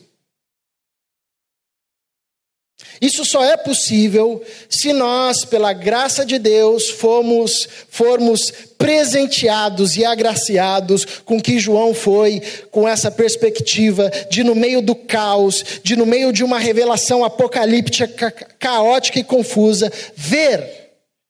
Isso 3.02 3.26
só 3.26 3.44
é 3.44 3.58
possível 3.58 4.42
se 4.70 4.94
nós, 4.94 5.44
pela 5.44 5.74
graça 5.74 6.26
de 6.26 6.38
Deus, 6.40 6.90
formos, 6.90 7.68
formos 7.90 8.52
presenteados 8.78 9.98
e 9.98 10.06
agraciados 10.06 11.06
com 11.26 11.42
que 11.42 11.60
João 11.60 11.94
foi, 11.94 12.42
com 12.72 12.88
essa 12.88 13.12
perspectiva 13.12 14.10
de, 14.30 14.44
no 14.44 14.56
meio 14.56 14.82
do 14.82 14.96
caos, 14.96 15.64
de, 15.84 15.96
no 15.96 16.06
meio 16.06 16.32
de 16.32 16.44
uma 16.44 16.60
revelação 16.60 17.24
apocalíptica, 17.24 18.32
caótica 18.32 19.20
e 19.20 19.24
confusa, 19.24 19.92
ver 20.16 20.83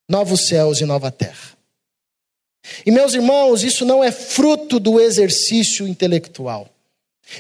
novos 0.10 0.48
céus 0.48 0.82
e 0.82 0.86
nova 0.86 1.12
terra. 1.12 1.54
E 2.86 2.92
meus 2.92 3.14
irmãos, 3.14 3.64
isso 3.64 3.86
não 3.86 4.04
é 4.04 4.12
fruto 4.12 4.80
do 4.80 5.00
exercício 5.00 5.88
intelectual. 5.88 6.70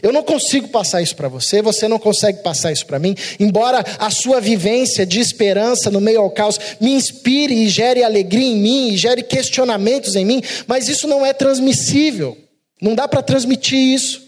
Eu 0.01 0.12
não 0.12 0.24
consigo 0.24 0.70
passar 0.70 1.01
isso 1.01 1.15
para 1.15 1.27
você, 1.27 1.62
você 1.62 1.88
não 1.88 2.00
consegue 2.00 2.41
passar 2.41 2.72
isso 2.72 2.86
para 2.86 3.00
mim, 3.00 3.15
embora 3.39 3.84
a 4.00 4.10
sua 4.10 4.39
vivência 4.39 5.05
de 5.05 5.20
esperança 5.20 5.91
no 5.91 6.01
meio 6.01 6.22
ao 6.22 6.32
caos 6.32 6.58
me 6.79 6.91
inspire 6.91 7.53
e 7.53 7.70
gere 7.70 8.03
alegria 8.03 8.48
em 8.48 8.58
mim, 8.58 8.88
e 8.89 8.98
gere 8.98 9.22
questionamentos 9.22 10.15
em 10.15 10.25
mim, 10.25 10.41
mas 10.67 10.88
isso 10.88 11.08
não 11.08 11.25
é 11.25 11.34
transmissível, 11.34 12.38
não 12.82 12.96
dá 12.96 13.08
para 13.08 13.22
transmitir 13.22 13.77
isso. 13.77 14.24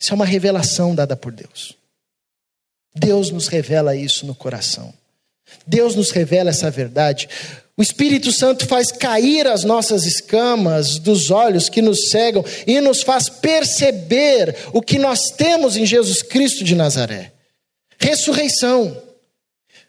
Isso 0.00 0.12
é 0.12 0.14
uma 0.14 0.26
revelação 0.26 0.94
dada 0.94 1.16
por 1.16 1.32
Deus. 1.32 1.74
Deus 2.94 3.30
nos 3.30 3.48
revela 3.48 3.96
isso 3.96 4.26
no 4.26 4.34
coração. 4.34 4.92
Deus 5.66 5.94
nos 5.94 6.10
revela 6.10 6.50
essa 6.50 6.70
verdade. 6.70 7.28
O 7.76 7.82
Espírito 7.82 8.30
Santo 8.30 8.66
faz 8.66 8.92
cair 8.92 9.48
as 9.48 9.64
nossas 9.64 10.04
escamas 10.04 10.98
dos 10.98 11.30
olhos 11.30 11.68
que 11.68 11.82
nos 11.82 12.08
cegam 12.10 12.44
e 12.66 12.80
nos 12.80 13.02
faz 13.02 13.28
perceber 13.28 14.56
o 14.72 14.80
que 14.80 14.98
nós 14.98 15.30
temos 15.36 15.76
em 15.76 15.84
Jesus 15.84 16.22
Cristo 16.22 16.62
de 16.62 16.76
Nazaré: 16.76 17.32
ressurreição, 17.98 18.96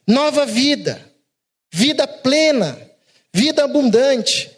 nova 0.07 0.47
vida, 0.47 0.99
vida 1.71 2.07
plena, 2.07 2.75
vida 3.31 3.63
abundante, 3.63 4.49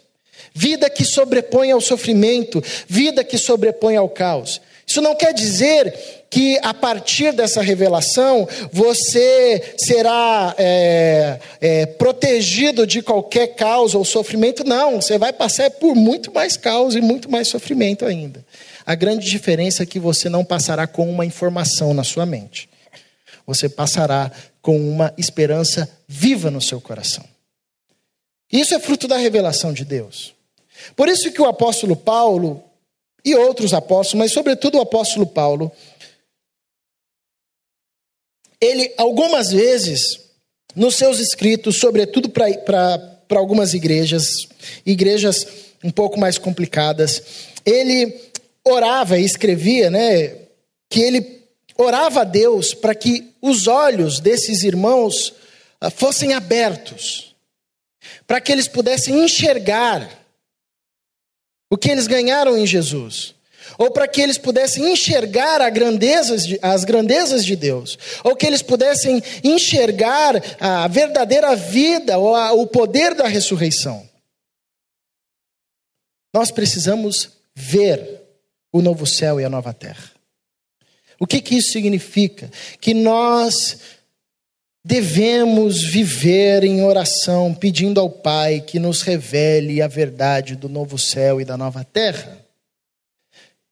vida 0.54 0.88
que 0.88 1.04
sobrepõe 1.04 1.70
ao 1.70 1.80
sofrimento, 1.82 2.62
vida 2.86 3.22
que 3.22 3.36
sobrepõe 3.36 3.96
ao 3.96 4.08
caos. 4.08 4.58
Isso 4.88 5.02
não 5.02 5.14
quer 5.14 5.34
dizer 5.34 6.26
que 6.30 6.58
a 6.62 6.72
partir 6.72 7.32
dessa 7.32 7.60
revelação 7.60 8.48
você 8.72 9.74
será 9.76 10.54
é, 10.56 11.38
é, 11.60 11.86
protegido 11.86 12.86
de 12.86 13.02
qualquer 13.02 13.48
causa 13.48 13.98
ou 13.98 14.04
sofrimento. 14.04 14.64
Não, 14.64 15.00
você 15.00 15.18
vai 15.18 15.30
passar 15.30 15.70
por 15.72 15.94
muito 15.94 16.32
mais 16.32 16.56
caos 16.56 16.96
e 16.96 17.02
muito 17.02 17.30
mais 17.30 17.48
sofrimento 17.48 18.06
ainda. 18.06 18.44
A 18.86 18.94
grande 18.94 19.28
diferença 19.28 19.82
é 19.82 19.86
que 19.86 19.98
você 19.98 20.30
não 20.30 20.42
passará 20.42 20.86
com 20.86 21.08
uma 21.10 21.26
informação 21.26 21.92
na 21.92 22.02
sua 22.02 22.24
mente. 22.24 22.66
Você 23.46 23.68
passará 23.68 24.32
com 24.62 24.78
uma 24.78 25.12
esperança 25.18 25.88
viva 26.06 26.50
no 26.50 26.62
seu 26.62 26.80
coração. 26.80 27.24
Isso 28.50 28.74
é 28.74 28.78
fruto 28.78 29.06
da 29.06 29.18
revelação 29.18 29.72
de 29.74 29.84
Deus. 29.84 30.34
Por 30.96 31.08
isso 31.08 31.30
que 31.30 31.42
o 31.42 31.46
apóstolo 31.46 31.94
Paulo 31.94 32.64
e 33.24 33.34
outros 33.34 33.74
apóstolos, 33.74 34.24
mas 34.24 34.32
sobretudo 34.32 34.78
o 34.78 34.80
apóstolo 34.80 35.26
Paulo, 35.26 35.70
ele 38.60 38.92
algumas 38.96 39.50
vezes, 39.50 40.20
nos 40.74 40.96
seus 40.96 41.18
escritos, 41.18 41.78
sobretudo 41.78 42.28
para 42.28 43.18
algumas 43.30 43.74
igrejas, 43.74 44.24
igrejas 44.84 45.46
um 45.82 45.90
pouco 45.90 46.18
mais 46.18 46.38
complicadas, 46.38 47.22
ele 47.64 48.14
orava 48.64 49.18
e 49.18 49.24
escrevia, 49.24 49.90
né, 49.90 50.36
que 50.90 51.00
ele 51.00 51.42
orava 51.76 52.22
a 52.22 52.24
Deus 52.24 52.74
para 52.74 52.94
que 52.94 53.32
os 53.40 53.66
olhos 53.66 54.18
desses 54.20 54.64
irmãos 54.64 55.32
ah, 55.80 55.90
fossem 55.90 56.32
abertos, 56.32 57.34
para 58.26 58.40
que 58.40 58.50
eles 58.50 58.66
pudessem 58.66 59.24
enxergar 59.24 60.10
o 61.70 61.76
que 61.76 61.90
eles 61.90 62.06
ganharam 62.06 62.56
em 62.56 62.66
Jesus, 62.66 63.34
ou 63.76 63.90
para 63.90 64.08
que 64.08 64.20
eles 64.20 64.38
pudessem 64.38 64.92
enxergar 64.92 65.60
de, 65.70 66.58
as 66.62 66.84
grandezas 66.84 67.44
de 67.44 67.54
Deus, 67.54 67.98
ou 68.24 68.34
que 68.34 68.46
eles 68.46 68.62
pudessem 68.62 69.22
enxergar 69.44 70.34
a 70.58 70.88
verdadeira 70.88 71.54
vida 71.54 72.18
ou 72.18 72.34
a, 72.34 72.52
o 72.52 72.66
poder 72.66 73.14
da 73.14 73.26
ressurreição. 73.26 74.08
Nós 76.32 76.50
precisamos 76.50 77.30
ver 77.54 78.22
o 78.72 78.80
novo 78.80 79.06
céu 79.06 79.40
e 79.40 79.44
a 79.44 79.50
nova 79.50 79.72
terra. 79.72 80.12
O 81.20 81.26
que, 81.26 81.40
que 81.40 81.56
isso 81.56 81.72
significa? 81.72 82.50
Que 82.80 82.94
nós 82.94 83.78
devemos 84.88 85.82
viver 85.82 86.64
em 86.64 86.82
oração, 86.82 87.52
pedindo 87.52 88.00
ao 88.00 88.08
Pai 88.08 88.62
que 88.66 88.78
nos 88.78 89.02
revele 89.02 89.82
a 89.82 89.86
verdade 89.86 90.56
do 90.56 90.66
novo 90.66 90.98
céu 90.98 91.42
e 91.42 91.44
da 91.44 91.58
nova 91.58 91.84
terra. 91.84 92.38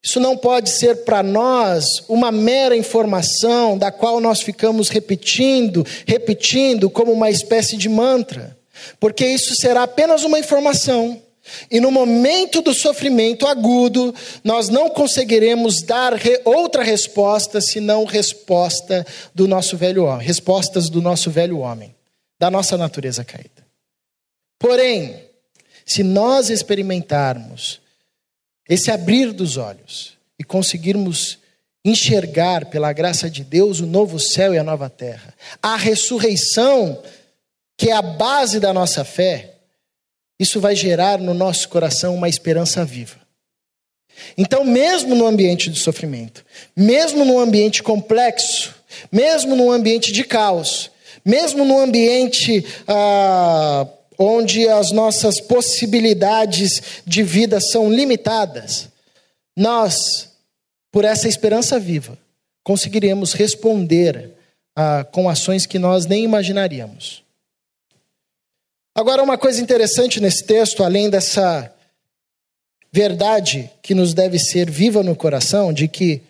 Isso 0.05 0.21
não 0.21 0.37
pode 0.37 0.69
ser 0.69 1.05
para 1.05 1.23
nós 1.23 2.05
uma 2.07 2.31
mera 2.31 2.77
informação 2.77 3.79
da 3.79 3.91
qual 3.91 4.21
nós 4.21 4.43
ficamos 4.43 4.91
repetindo, 4.91 5.87
repetindo 6.07 6.91
como 6.91 7.13
uma 7.13 7.31
espécie 7.31 7.79
de 7.79 7.89
mantra, 7.89 8.55
porque 9.01 9.27
isso 9.27 9.57
será 9.57 9.85
apenas 9.85 10.23
uma 10.23 10.39
informação. 10.39 11.23
E 11.71 11.81
no 11.81 11.91
momento 11.91 12.61
do 12.61 12.75
sofrimento 12.75 13.47
agudo, 13.47 14.15
nós 14.43 14.69
não 14.69 14.91
conseguiremos 14.91 15.83
dar 15.83 16.15
re 16.15 16.41
outra 16.45 16.83
resposta 16.83 17.61
senão 17.61 18.05
resposta 18.05 19.07
do 19.35 19.47
nosso 19.47 19.77
velho 19.77 20.05
homem, 20.05 20.27
respostas 20.27 20.89
do 20.89 21.01
nosso 21.01 21.31
velho 21.31 21.59
homem, 21.59 21.95
da 22.39 22.51
nossa 22.51 22.77
natureza 22.77 23.25
caída. 23.25 23.67
Porém, 24.59 25.23
se 25.85 26.03
nós 26.03 26.51
experimentarmos 26.51 27.81
esse 28.69 28.91
abrir 28.91 29.33
dos 29.33 29.57
olhos 29.57 30.17
e 30.39 30.45
conseguirmos 30.45 31.39
enxergar 31.85 32.67
pela 32.67 32.93
graça 32.93 33.31
de 33.31 33.45
Deus 33.45 33.79
o 33.79 33.87
novo 33.87 34.19
céu 34.19 34.53
e 34.53 34.59
a 34.59 34.65
nova 34.65 34.91
terra, 34.91 35.33
a 35.63 35.77
ressurreição, 35.77 37.01
que 37.77 37.91
é 37.91 37.93
a 37.93 38.03
base 38.03 38.59
da 38.59 38.73
nossa 38.73 39.05
fé, 39.05 39.56
isso 40.39 40.61
vai 40.61 40.77
gerar 40.77 41.19
no 41.19 41.33
nosso 41.33 41.69
coração 41.69 42.15
uma 42.15 42.29
esperança 42.29 42.85
viva. 42.85 43.17
Então, 44.37 44.65
mesmo 44.65 45.15
no 45.15 45.27
ambiente 45.27 45.71
de 45.71 45.79
sofrimento, 45.79 46.45
mesmo 46.75 47.25
no 47.25 47.39
ambiente 47.39 47.83
complexo, 47.83 48.75
mesmo 49.11 49.55
no 49.55 49.71
ambiente 49.71 50.13
de 50.13 50.25
caos, 50.25 50.91
mesmo 51.25 51.65
no 51.65 51.79
ambiente 51.79 52.65
ah, 52.87 53.87
onde 54.19 54.69
as 54.69 54.93
nossas 54.93 55.41
possibilidades 55.41 57.03
de 57.07 57.23
vida 57.23 57.61
são 57.61 57.91
limitadas, 57.93 58.89
nós, 59.57 60.31
por 60.91 61.05
essa 61.05 61.29
esperança 61.29 61.79
viva, 61.79 62.19
conseguiremos 62.63 63.33
responder 63.33 64.33
ah, 64.75 65.05
com 65.11 65.29
ações 65.29 65.67
que 65.67 65.79
nós 65.79 66.07
nem 66.07 66.25
imaginaríamos. 66.25 67.26
Agora, 68.97 69.23
uma 69.23 69.37
coisa 69.37 69.61
interessante 69.61 70.23
nesse 70.23 70.43
texto, 70.43 70.83
além 70.83 71.11
dessa 71.11 71.71
verdade 72.91 73.71
que 73.83 73.95
nos 73.95 74.15
deve 74.15 74.39
ser 74.39 74.71
viva 74.71 75.03
no 75.03 75.15
coração, 75.15 75.71
de 75.71 75.87
que 75.87 76.23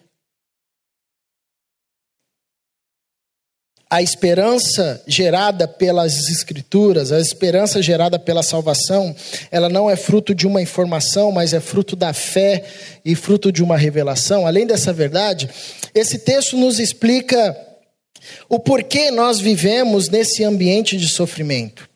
a 3.89 4.03
esperança 4.03 5.01
gerada 5.07 5.69
pelas 5.69 6.29
Escrituras, 6.29 7.13
a 7.13 7.21
esperança 7.21 7.81
gerada 7.81 8.19
pela 8.19 8.43
salvação, 8.43 9.15
ela 9.49 9.69
não 9.69 9.89
é 9.89 9.95
fruto 9.95 10.35
de 10.35 10.45
uma 10.45 10.61
informação, 10.61 11.31
mas 11.31 11.53
é 11.53 11.61
fruto 11.61 11.95
da 11.95 12.13
fé 12.13 12.65
e 13.05 13.15
fruto 13.15 13.53
de 13.53 13.63
uma 13.63 13.77
revelação. 13.77 14.45
Além 14.45 14.67
dessa 14.67 14.93
verdade, 14.93 15.49
esse 15.95 16.19
texto 16.19 16.57
nos 16.57 16.81
explica 16.81 17.57
o 18.49 18.59
porquê 18.59 19.13
nós 19.13 19.39
vivemos 19.39 20.09
nesse 20.09 20.43
ambiente 20.43 20.97
de 20.97 21.09
sofrimento. 21.09 21.95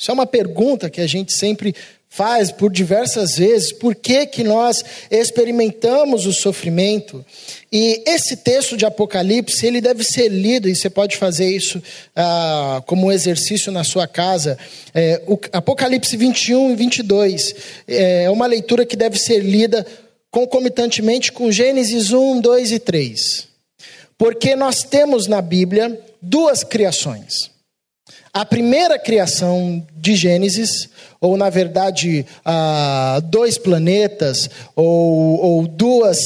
Isso 0.00 0.10
é 0.10 0.14
uma 0.14 0.24
pergunta 0.24 0.88
que 0.88 1.02
a 1.02 1.06
gente 1.06 1.30
sempre 1.34 1.74
faz 2.08 2.50
por 2.50 2.72
diversas 2.72 3.36
vezes, 3.36 3.70
por 3.70 3.94
que, 3.94 4.24
que 4.24 4.42
nós 4.42 4.82
experimentamos 5.10 6.24
o 6.24 6.32
sofrimento. 6.32 7.22
E 7.70 8.02
esse 8.06 8.38
texto 8.38 8.78
de 8.78 8.86
Apocalipse, 8.86 9.66
ele 9.66 9.78
deve 9.78 10.02
ser 10.02 10.28
lido, 10.28 10.70
e 10.70 10.74
você 10.74 10.88
pode 10.88 11.18
fazer 11.18 11.54
isso 11.54 11.82
ah, 12.16 12.82
como 12.86 13.08
um 13.08 13.12
exercício 13.12 13.70
na 13.70 13.84
sua 13.84 14.08
casa. 14.08 14.56
É, 14.94 15.20
o 15.26 15.38
Apocalipse 15.52 16.16
21 16.16 16.72
e 16.72 16.76
22 16.76 17.54
é 17.86 18.30
uma 18.30 18.46
leitura 18.46 18.86
que 18.86 18.96
deve 18.96 19.18
ser 19.18 19.40
lida 19.40 19.86
concomitantemente 20.30 21.30
com 21.30 21.52
Gênesis 21.52 22.10
1, 22.10 22.40
2 22.40 22.72
e 22.72 22.78
3. 22.78 23.48
Porque 24.16 24.56
nós 24.56 24.82
temos 24.82 25.26
na 25.26 25.42
Bíblia 25.42 26.00
duas 26.22 26.64
criações. 26.64 27.50
A 28.32 28.44
primeira 28.44 28.96
criação 28.96 29.84
de 29.96 30.14
Gênesis, 30.14 30.88
ou 31.20 31.36
na 31.36 31.50
verdade, 31.50 32.24
dois 33.28 33.58
planetas, 33.58 34.48
ou, 34.76 35.40
ou 35.40 35.66
duas 35.66 36.18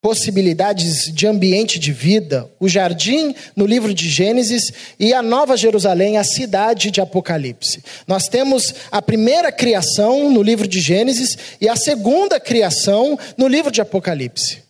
possibilidades 0.00 1.12
de 1.12 1.26
ambiente 1.26 1.80
de 1.80 1.90
vida, 1.90 2.48
o 2.60 2.68
jardim 2.68 3.34
no 3.56 3.66
livro 3.66 3.92
de 3.92 4.08
Gênesis 4.08 4.72
e 5.00 5.12
a 5.12 5.20
Nova 5.20 5.56
Jerusalém, 5.56 6.16
a 6.16 6.22
cidade 6.22 6.92
de 6.92 7.00
Apocalipse. 7.00 7.82
Nós 8.06 8.28
temos 8.28 8.72
a 8.92 9.02
primeira 9.02 9.50
criação 9.50 10.30
no 10.30 10.44
livro 10.44 10.68
de 10.68 10.80
Gênesis 10.80 11.36
e 11.60 11.68
a 11.68 11.74
segunda 11.74 12.38
criação 12.38 13.18
no 13.36 13.48
livro 13.48 13.72
de 13.72 13.80
Apocalipse. 13.80 14.62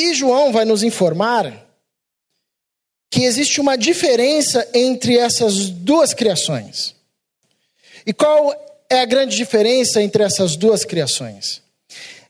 E 0.00 0.14
João 0.14 0.52
vai 0.52 0.64
nos 0.64 0.84
informar 0.84 1.63
que 3.14 3.22
existe 3.22 3.60
uma 3.60 3.78
diferença 3.78 4.66
entre 4.74 5.16
essas 5.16 5.70
duas 5.70 6.12
criações. 6.12 6.96
E 8.04 8.12
qual 8.12 8.52
é 8.90 8.98
a 8.98 9.04
grande 9.04 9.36
diferença 9.36 10.02
entre 10.02 10.24
essas 10.24 10.56
duas 10.56 10.84
criações? 10.84 11.62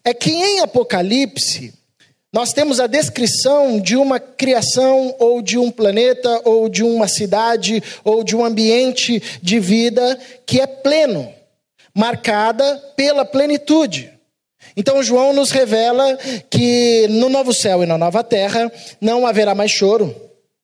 É 0.05 0.12
que 0.12 0.31
em 0.31 0.61
Apocalipse, 0.61 1.73
nós 2.31 2.53
temos 2.53 2.81
a 2.81 2.87
descrição 2.87 3.81
de 3.81 3.97
uma 3.97 4.20
criação, 4.20 5.16
ou 5.18 5.40
de 5.40 5.57
um 5.57 5.70
planeta, 5.70 6.42
ou 6.44 6.68
de 6.68 6.83
uma 6.83 7.09
cidade, 7.09 7.83
ou 8.05 8.23
de 8.23 8.37
um 8.37 8.44
ambiente 8.44 9.23
de 9.40 9.59
vida 9.59 10.20
que 10.44 10.61
é 10.61 10.66
pleno, 10.66 11.33
marcada 11.94 12.77
pela 12.94 13.25
plenitude. 13.25 14.12
Então, 14.77 15.03
João 15.03 15.33
nos 15.33 15.51
revela 15.51 16.18
que 16.51 17.07
no 17.09 17.31
novo 17.31 17.55
céu 17.55 17.83
e 17.83 17.87
na 17.87 17.97
nova 17.97 18.23
terra 18.23 18.70
não 19.01 19.27
haverá 19.27 19.55
mais 19.55 19.70
choro, 19.70 20.14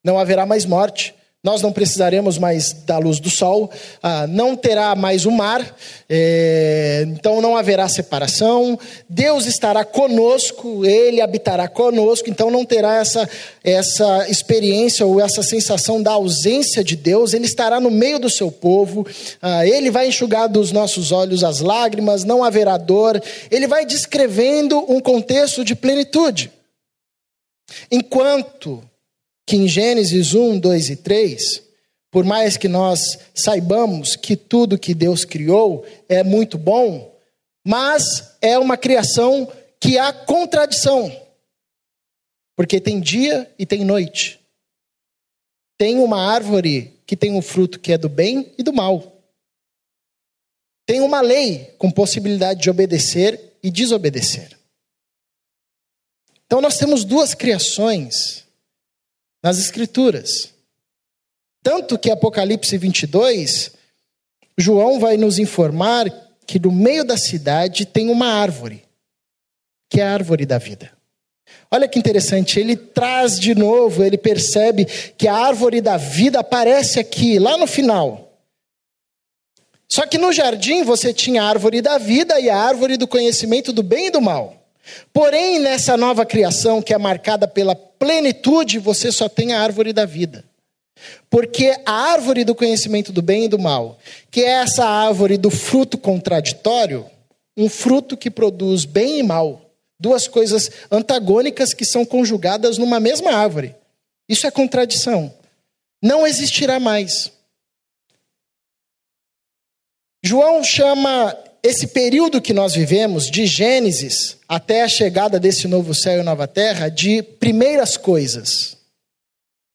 não 0.04 0.18
haverá 0.18 0.46
mais 0.46 0.64
morte, 0.64 1.14
nós 1.42 1.62
não 1.62 1.72
precisaremos 1.72 2.36
mais 2.36 2.74
da 2.84 2.98
luz 2.98 3.18
do 3.18 3.30
sol, 3.30 3.70
ah, 4.02 4.26
não 4.26 4.54
terá 4.54 4.94
mais 4.94 5.24
o 5.24 5.30
mar, 5.30 5.74
é, 6.06 7.06
então 7.08 7.40
não 7.40 7.56
haverá 7.56 7.88
separação, 7.88 8.78
Deus 9.08 9.46
estará 9.46 9.82
conosco, 9.82 10.84
Ele 10.84 11.22
habitará 11.22 11.66
conosco, 11.66 12.28
então 12.28 12.50
não 12.50 12.62
terá 12.62 12.96
essa, 12.96 13.26
essa 13.64 14.28
experiência 14.28 15.06
ou 15.06 15.18
essa 15.18 15.42
sensação 15.42 16.02
da 16.02 16.12
ausência 16.12 16.84
de 16.84 16.94
Deus, 16.94 17.32
Ele 17.32 17.46
estará 17.46 17.80
no 17.80 17.90
meio 17.90 18.18
do 18.18 18.28
seu 18.28 18.52
povo, 18.52 19.06
ah, 19.40 19.66
Ele 19.66 19.90
vai 19.90 20.08
enxugar 20.08 20.46
dos 20.46 20.72
nossos 20.72 21.10
olhos 21.10 21.42
as 21.42 21.60
lágrimas, 21.60 22.22
não 22.22 22.44
haverá 22.44 22.76
dor, 22.76 23.18
Ele 23.50 23.66
vai 23.66 23.86
descrevendo 23.86 24.84
um 24.92 25.00
contexto 25.00 25.64
de 25.64 25.74
plenitude. 25.74 26.52
Enquanto 27.90 28.82
que 29.50 29.56
em 29.56 29.66
Gênesis 29.66 30.32
1, 30.32 30.60
2 30.60 30.90
e 30.90 30.96
3, 30.96 31.42
por 32.08 32.24
mais 32.24 32.56
que 32.56 32.68
nós 32.68 33.18
saibamos 33.34 34.14
que 34.14 34.36
tudo 34.36 34.78
que 34.78 34.94
Deus 34.94 35.24
criou 35.24 35.84
é 36.08 36.22
muito 36.22 36.56
bom, 36.56 37.12
mas 37.66 38.36
é 38.40 38.56
uma 38.56 38.76
criação 38.76 39.52
que 39.80 39.98
há 39.98 40.12
contradição. 40.12 41.10
Porque 42.54 42.80
tem 42.80 43.00
dia 43.00 43.52
e 43.58 43.66
tem 43.66 43.84
noite. 43.84 44.38
Tem 45.76 45.98
uma 45.98 46.32
árvore 46.32 47.02
que 47.04 47.16
tem 47.16 47.34
um 47.34 47.42
fruto 47.42 47.80
que 47.80 47.90
é 47.90 47.98
do 47.98 48.08
bem 48.08 48.54
e 48.56 48.62
do 48.62 48.72
mal. 48.72 49.20
Tem 50.86 51.00
uma 51.00 51.20
lei 51.20 51.74
com 51.76 51.90
possibilidade 51.90 52.62
de 52.62 52.70
obedecer 52.70 53.56
e 53.64 53.68
desobedecer. 53.68 54.56
Então 56.46 56.60
nós 56.60 56.78
temos 56.78 57.04
duas 57.04 57.34
criações 57.34 58.48
nas 59.42 59.58
Escrituras. 59.58 60.52
Tanto 61.62 61.98
que 61.98 62.10
Apocalipse 62.10 62.76
22, 62.76 63.72
João 64.56 64.98
vai 64.98 65.16
nos 65.16 65.38
informar 65.38 66.06
que 66.46 66.58
no 66.58 66.72
meio 66.72 67.04
da 67.04 67.16
cidade 67.16 67.84
tem 67.84 68.10
uma 68.10 68.26
árvore, 68.26 68.82
que 69.88 70.00
é 70.00 70.04
a 70.04 70.12
árvore 70.12 70.46
da 70.46 70.58
vida. 70.58 70.90
Olha 71.70 71.88
que 71.88 71.98
interessante, 71.98 72.58
ele 72.58 72.76
traz 72.76 73.38
de 73.38 73.54
novo, 73.54 74.02
ele 74.02 74.18
percebe 74.18 74.84
que 75.16 75.28
a 75.28 75.34
árvore 75.34 75.80
da 75.80 75.96
vida 75.96 76.40
aparece 76.40 76.98
aqui, 76.98 77.38
lá 77.38 77.56
no 77.56 77.66
final. 77.66 78.32
Só 79.88 80.06
que 80.06 80.18
no 80.18 80.32
jardim 80.32 80.82
você 80.82 81.12
tinha 81.12 81.42
a 81.42 81.48
árvore 81.48 81.82
da 81.82 81.98
vida 81.98 82.38
e 82.40 82.48
a 82.48 82.56
árvore 82.56 82.96
do 82.96 83.08
conhecimento 83.08 83.72
do 83.72 83.82
bem 83.82 84.06
e 84.06 84.10
do 84.10 84.20
mal. 84.20 84.56
Porém, 85.12 85.58
nessa 85.58 85.96
nova 85.96 86.24
criação 86.24 86.80
que 86.80 86.94
é 86.94 86.98
marcada 86.98 87.46
pela 87.46 87.74
plenitude, 88.00 88.78
você 88.78 89.12
só 89.12 89.28
tem 89.28 89.52
a 89.52 89.60
árvore 89.60 89.92
da 89.92 90.06
vida. 90.06 90.42
Porque 91.28 91.80
a 91.84 91.92
árvore 91.92 92.44
do 92.44 92.54
conhecimento 92.54 93.12
do 93.12 93.22
bem 93.22 93.44
e 93.44 93.48
do 93.48 93.58
mal, 93.58 93.98
que 94.30 94.40
é 94.40 94.62
essa 94.62 94.84
árvore 94.84 95.36
do 95.36 95.50
fruto 95.50 95.96
contraditório, 95.96 97.08
um 97.56 97.68
fruto 97.68 98.16
que 98.16 98.30
produz 98.30 98.84
bem 98.84 99.18
e 99.18 99.22
mal, 99.22 99.70
duas 99.98 100.26
coisas 100.26 100.70
antagônicas 100.90 101.74
que 101.74 101.84
são 101.84 102.04
conjugadas 102.04 102.78
numa 102.78 102.98
mesma 102.98 103.32
árvore. 103.32 103.76
Isso 104.28 104.46
é 104.46 104.50
contradição. 104.50 105.32
Não 106.02 106.26
existirá 106.26 106.80
mais. 106.80 107.30
João 110.24 110.64
chama 110.64 111.36
esse 111.62 111.88
período 111.88 112.40
que 112.40 112.52
nós 112.52 112.74
vivemos, 112.74 113.30
de 113.30 113.46
Gênesis 113.46 114.38
até 114.48 114.82
a 114.82 114.88
chegada 114.88 115.38
desse 115.38 115.68
novo 115.68 115.94
céu 115.94 116.20
e 116.20 116.22
nova 116.22 116.48
terra, 116.48 116.88
de 116.88 117.22
primeiras 117.22 117.96
coisas. 117.96 118.76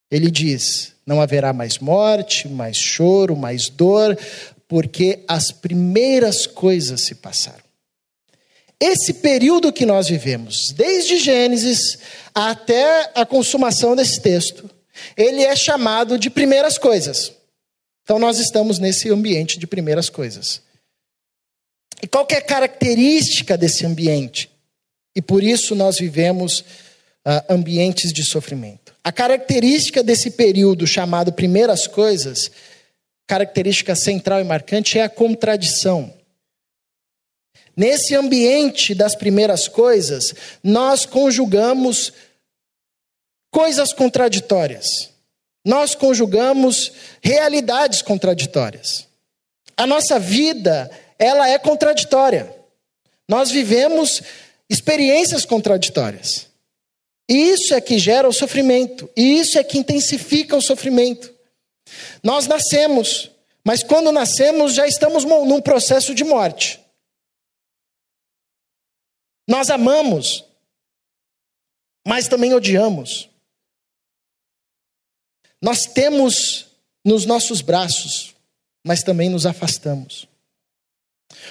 Ele 0.10 0.32
diz: 0.32 0.94
não 1.06 1.22
haverá 1.22 1.54
mais 1.54 1.78
morte, 1.78 2.48
mais 2.48 2.78
choro, 2.78 3.36
mais 3.36 3.70
dor, 3.70 4.18
porque 4.68 5.24
as 5.28 5.52
primeiras 5.52 6.48
coisas 6.48 7.06
se 7.06 7.16
passaram. 7.16 7.64
Esse 8.80 9.14
período 9.14 9.72
que 9.72 9.86
nós 9.86 10.10
vivemos, 10.10 10.74
desde 10.76 11.18
Gênesis 11.18 11.98
até 12.34 13.12
a 13.16 13.26
consumação 13.26 13.96
desse 13.96 14.20
texto, 14.20 14.70
ele 15.16 15.44
é 15.44 15.56
chamado 15.56 16.18
de 16.18 16.30
primeiras 16.30 16.78
coisas. 16.78 17.32
Então 18.04 18.20
nós 18.20 18.40
estamos 18.40 18.80
nesse 18.80 19.10
ambiente 19.10 19.58
de 19.58 19.66
primeiras 19.66 20.10
coisas. 20.10 20.65
E 22.06 22.08
qual 22.08 22.28
é 22.30 22.36
a 22.36 22.42
característica 22.42 23.58
desse 23.58 23.84
ambiente? 23.84 24.48
E 25.16 25.24
por 25.24 25.42
isso 25.42 25.74
nós 25.74 25.98
vivemos 25.98 26.60
uh, 26.60 27.42
ambientes 27.50 28.14
de 28.14 28.24
sofrimento. 28.24 28.94
A 29.04 29.12
característica 29.12 30.04
desse 30.04 30.30
período 30.30 30.86
chamado 30.86 31.34
primeiras 31.34 31.88
coisas, 31.88 32.52
característica 33.26 33.96
central 33.96 34.40
e 34.40 34.44
marcante, 34.44 35.00
é 35.00 35.02
a 35.02 35.10
contradição. 35.10 36.14
Nesse 37.76 38.14
ambiente 38.14 38.94
das 38.94 39.16
primeiras 39.16 39.68
coisas, 39.68 40.32
nós 40.64 41.08
conjugamos 41.08 42.14
coisas 43.50 43.92
contraditórias. 43.92 45.10
Nós 45.66 45.96
conjugamos 45.96 46.92
realidades 47.20 48.04
contraditórias. 48.04 49.08
A 49.76 49.88
nossa 49.88 50.20
vida 50.20 50.92
ela 51.18 51.50
é 51.50 51.58
contraditória. 51.58 52.54
Nós 53.28 53.50
vivemos 53.50 54.22
experiências 54.70 55.46
contraditórias. 55.46 56.48
E 57.30 57.34
isso 57.34 57.74
é 57.74 57.82
que 57.82 57.98
gera 57.98 58.28
o 58.28 58.34
sofrimento, 58.34 59.10
e 59.18 59.40
isso 59.40 59.58
é 59.58 59.64
que 59.64 59.80
intensifica 59.80 60.56
o 60.56 60.62
sofrimento. 60.62 61.34
Nós 62.24 62.46
nascemos, 62.46 63.32
mas 63.64 63.84
quando 63.84 64.12
nascemos 64.12 64.74
já 64.76 64.88
estamos 64.88 65.24
num 65.24 65.62
processo 65.62 66.14
de 66.14 66.24
morte. 66.24 66.80
Nós 69.48 69.70
amamos, 69.70 70.44
mas 72.06 72.28
também 72.28 72.54
odiamos. 72.54 73.30
Nós 75.62 75.86
temos 75.86 76.68
nos 77.04 77.26
nossos 77.26 77.62
braços, 77.62 78.36
mas 78.84 79.02
também 79.02 79.30
nos 79.30 79.46
afastamos. 79.46 80.28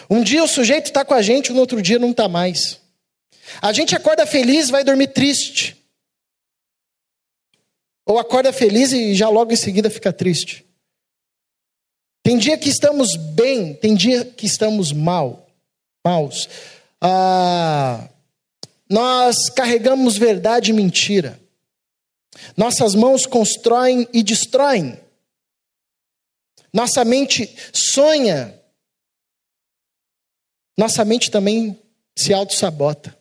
Um 0.08 0.22
dia 0.22 0.42
o 0.42 0.48
sujeito 0.48 0.86
está 0.86 1.04
com 1.04 1.14
a 1.14 1.22
gente, 1.22 1.52
no 1.52 1.60
outro 1.60 1.80
dia 1.80 1.98
não 1.98 2.10
está 2.10 2.28
mais. 2.28 2.80
A 3.60 3.72
gente 3.72 3.94
acorda 3.94 4.26
feliz, 4.26 4.70
vai 4.70 4.84
dormir 4.84 5.08
triste. 5.08 5.76
Ou 8.06 8.18
acorda 8.18 8.52
feliz 8.52 8.92
e 8.92 9.14
já 9.14 9.28
logo 9.28 9.52
em 9.52 9.56
seguida 9.56 9.88
fica 9.88 10.12
triste. 10.12 10.64
Tem 12.22 12.38
dia 12.38 12.56
que 12.56 12.68
estamos 12.68 13.16
bem, 13.34 13.74
tem 13.74 13.94
dia 13.94 14.24
que 14.24 14.46
estamos 14.46 14.92
mal, 14.92 15.46
maus. 16.04 16.48
Ah, 17.00 18.08
nós 18.88 19.36
carregamos 19.54 20.16
verdade 20.16 20.70
e 20.70 20.74
mentira. 20.74 21.38
Nossas 22.56 22.94
mãos 22.94 23.26
constroem 23.26 24.08
e 24.12 24.22
destroem. 24.22 24.98
Nossa 26.72 27.04
mente 27.04 27.54
sonha. 27.72 28.58
Nossa 30.76 31.04
mente 31.04 31.30
também 31.30 31.80
se 32.16 32.32
auto-sabota. 32.32 33.16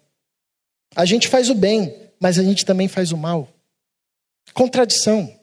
A 0.96 1.06
gente 1.06 1.28
faz 1.28 1.50
o 1.50 1.56
bem, 1.56 2.12
mas 2.20 2.38
a 2.38 2.44
gente 2.44 2.66
também 2.66 2.88
faz 2.88 3.12
o 3.12 3.18
mal. 3.18 3.50
Contradição. 4.54 5.34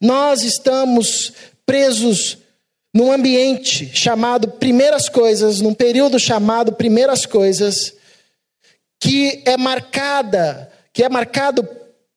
Nós 0.00 0.42
estamos 0.42 1.32
presos 1.66 2.38
num 2.94 3.10
ambiente 3.10 3.94
chamado 3.94 4.52
primeiras 4.52 5.08
coisas, 5.08 5.60
num 5.60 5.74
período 5.74 6.18
chamado 6.18 6.72
primeiras 6.74 7.26
coisas, 7.26 7.94
que 9.00 9.42
é 9.44 9.56
marcada, 9.56 10.70
que 10.92 11.02
é 11.02 11.08
marcado 11.08 11.68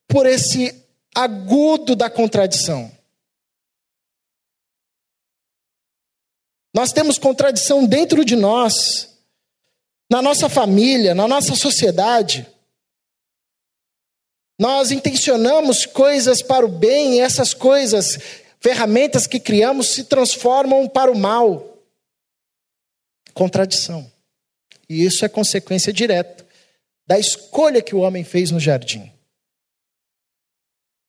por 0.08 0.26
esse 0.26 0.74
agudo 1.16 1.96
da 1.96 2.10
contradição. 2.10 2.92
Nós 6.78 6.92
temos 6.92 7.18
contradição 7.18 7.88
dentro 7.88 8.24
de 8.24 8.36
nós, 8.36 9.18
na 10.08 10.22
nossa 10.22 10.48
família, 10.48 11.16
na 11.16 11.28
nossa 11.28 11.56
sociedade. 11.56 12.46
Nós 14.60 14.92
intencionamos 14.92 15.88
coisas 15.88 16.44
para 16.44 16.64
o 16.64 16.70
bem 16.70 17.16
e 17.16 17.20
essas 17.20 17.52
coisas, 17.52 18.20
ferramentas 18.60 19.26
que 19.26 19.40
criamos, 19.40 19.88
se 19.88 20.04
transformam 20.04 20.88
para 20.88 21.12
o 21.12 21.18
mal. 21.18 21.80
Contradição. 23.34 24.12
E 24.88 25.04
isso 25.04 25.26
é 25.26 25.30
consequência 25.30 25.92
direta 25.92 26.46
da 27.08 27.18
escolha 27.18 27.82
que 27.82 27.96
o 27.96 28.02
homem 28.02 28.24
fez 28.24 28.52
no 28.52 28.60
jardim. 28.60 29.12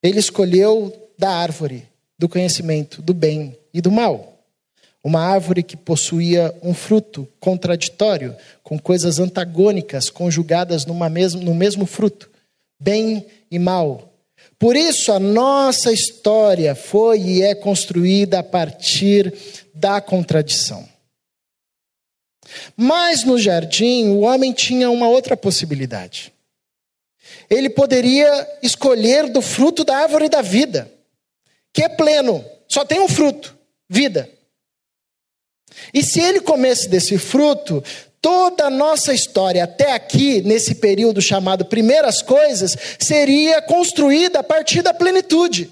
Ele 0.02 0.18
escolheu 0.18 1.12
da 1.18 1.28
árvore 1.28 1.86
do 2.18 2.26
conhecimento 2.26 3.02
do 3.02 3.12
bem 3.12 3.54
e 3.74 3.82
do 3.82 3.92
mal. 3.92 4.37
Uma 5.02 5.20
árvore 5.20 5.62
que 5.62 5.76
possuía 5.76 6.54
um 6.62 6.74
fruto 6.74 7.28
contraditório, 7.38 8.36
com 8.62 8.78
coisas 8.78 9.18
antagônicas 9.18 10.10
conjugadas 10.10 10.84
numa 10.84 11.08
mesmo, 11.08 11.40
no 11.42 11.54
mesmo 11.54 11.86
fruto, 11.86 12.30
bem 12.80 13.26
e 13.50 13.58
mal. 13.58 14.12
Por 14.58 14.76
isso, 14.76 15.12
a 15.12 15.20
nossa 15.20 15.92
história 15.92 16.74
foi 16.74 17.20
e 17.20 17.42
é 17.42 17.54
construída 17.54 18.40
a 18.40 18.42
partir 18.42 19.32
da 19.72 20.00
contradição. 20.00 20.88
Mas 22.76 23.24
no 23.24 23.38
jardim, 23.38 24.08
o 24.08 24.20
homem 24.20 24.52
tinha 24.52 24.90
uma 24.90 25.08
outra 25.08 25.36
possibilidade. 25.36 26.32
Ele 27.48 27.70
poderia 27.70 28.58
escolher 28.62 29.30
do 29.30 29.40
fruto 29.40 29.84
da 29.84 29.98
árvore 29.98 30.28
da 30.28 30.42
vida, 30.42 30.90
que 31.72 31.82
é 31.82 31.88
pleno, 31.88 32.44
só 32.66 32.84
tem 32.84 33.00
um 33.00 33.08
fruto, 33.08 33.56
vida. 33.88 34.28
E 35.92 36.02
se 36.02 36.20
ele 36.20 36.40
comesse 36.40 36.88
desse 36.88 37.18
fruto, 37.18 37.82
toda 38.20 38.66
a 38.66 38.70
nossa 38.70 39.12
história 39.12 39.64
até 39.64 39.92
aqui, 39.92 40.42
nesse 40.42 40.74
período 40.74 41.20
chamado 41.20 41.64
Primeiras 41.64 42.22
Coisas, 42.22 42.76
seria 42.98 43.62
construída 43.62 44.40
a 44.40 44.42
partir 44.42 44.82
da 44.82 44.92
plenitude. 44.92 45.70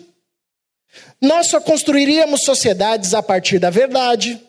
Nós 1.21 1.49
só 1.49 1.61
construiríamos 1.61 2.43
sociedades 2.43 3.15
a 3.15 3.23
partir 3.23 3.59
da 3.59 3.71
verdade, 3.71 4.41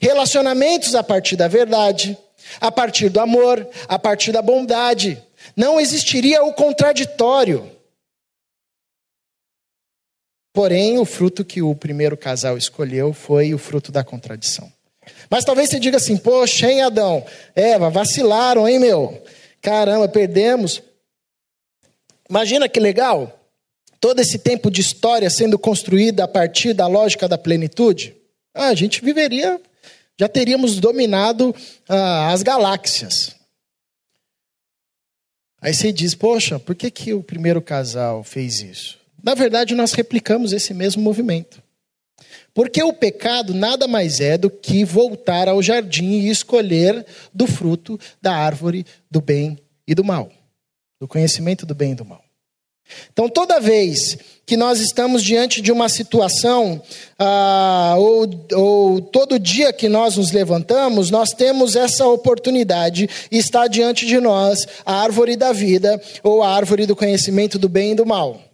relacionamentos 0.00 0.94
a 0.94 1.02
partir 1.02 1.36
da 1.36 1.48
verdade, 1.48 2.16
a 2.60 2.70
partir 2.70 3.08
do 3.08 3.20
amor, 3.20 3.66
a 3.88 3.98
partir 3.98 4.32
da 4.32 4.42
bondade. 4.42 5.22
Não 5.56 5.80
existiria 5.80 6.42
o 6.44 6.52
contraditório. 6.52 7.70
Porém, 10.52 10.98
o 10.98 11.04
fruto 11.04 11.44
que 11.44 11.60
o 11.60 11.74
primeiro 11.74 12.16
casal 12.16 12.56
escolheu 12.56 13.12
foi 13.12 13.52
o 13.52 13.58
fruto 13.58 13.92
da 13.92 14.02
contradição. 14.02 14.72
Mas 15.30 15.44
talvez 15.44 15.70
você 15.70 15.80
diga 15.80 15.96
assim: 15.96 16.16
Poxa, 16.16 16.70
hein, 16.70 16.82
Adão? 16.82 17.24
Eva, 17.54 17.90
vacilaram, 17.90 18.68
hein, 18.68 18.78
meu? 18.78 19.22
Caramba, 19.60 20.08
perdemos. 20.08 20.82
Imagina 22.28 22.68
que 22.68 22.80
legal. 22.80 23.32
Todo 24.00 24.20
esse 24.20 24.38
tempo 24.38 24.70
de 24.70 24.80
história 24.80 25.28
sendo 25.30 25.58
construída 25.58 26.24
a 26.24 26.28
partir 26.28 26.72
da 26.72 26.86
lógica 26.86 27.26
da 27.26 27.38
plenitude. 27.38 28.14
Ah, 28.54 28.68
a 28.68 28.74
gente 28.74 29.04
viveria, 29.04 29.60
já 30.18 30.28
teríamos 30.28 30.78
dominado 30.78 31.54
ah, 31.88 32.32
as 32.32 32.42
galáxias. 32.42 33.34
Aí 35.60 35.74
você 35.74 35.92
diz: 35.92 36.14
Poxa, 36.14 36.58
por 36.58 36.74
que, 36.74 36.90
que 36.90 37.12
o 37.12 37.22
primeiro 37.22 37.60
casal 37.60 38.22
fez 38.22 38.60
isso? 38.60 38.98
Na 39.22 39.34
verdade, 39.34 39.74
nós 39.74 39.92
replicamos 39.92 40.52
esse 40.52 40.72
mesmo 40.72 41.02
movimento. 41.02 41.60
Porque 42.56 42.82
o 42.82 42.90
pecado 42.90 43.52
nada 43.52 43.86
mais 43.86 44.18
é 44.18 44.38
do 44.38 44.48
que 44.48 44.82
voltar 44.82 45.46
ao 45.46 45.62
jardim 45.62 46.20
e 46.20 46.30
escolher 46.30 47.04
do 47.32 47.46
fruto 47.46 48.00
da 48.22 48.34
árvore 48.34 48.86
do 49.10 49.20
bem 49.20 49.58
e 49.86 49.94
do 49.94 50.02
mal, 50.02 50.32
do 50.98 51.06
conhecimento 51.06 51.66
do 51.66 51.74
bem 51.74 51.92
e 51.92 51.94
do 51.94 52.06
mal. 52.06 52.24
Então, 53.12 53.28
toda 53.28 53.60
vez 53.60 54.16
que 54.46 54.56
nós 54.56 54.80
estamos 54.80 55.22
diante 55.22 55.60
de 55.60 55.70
uma 55.70 55.86
situação, 55.90 56.80
ah, 57.18 57.96
ou, 57.98 58.26
ou 58.54 59.00
todo 59.02 59.38
dia 59.38 59.70
que 59.70 59.86
nós 59.86 60.16
nos 60.16 60.32
levantamos, 60.32 61.10
nós 61.10 61.34
temos 61.34 61.76
essa 61.76 62.06
oportunidade 62.06 63.06
está 63.30 63.66
diante 63.66 64.06
de 64.06 64.18
nós 64.18 64.66
a 64.86 64.94
árvore 65.02 65.36
da 65.36 65.52
vida 65.52 66.00
ou 66.22 66.42
a 66.42 66.48
árvore 66.48 66.86
do 66.86 66.96
conhecimento 66.96 67.58
do 67.58 67.68
bem 67.68 67.92
e 67.92 67.96
do 67.96 68.06
mal. 68.06 68.45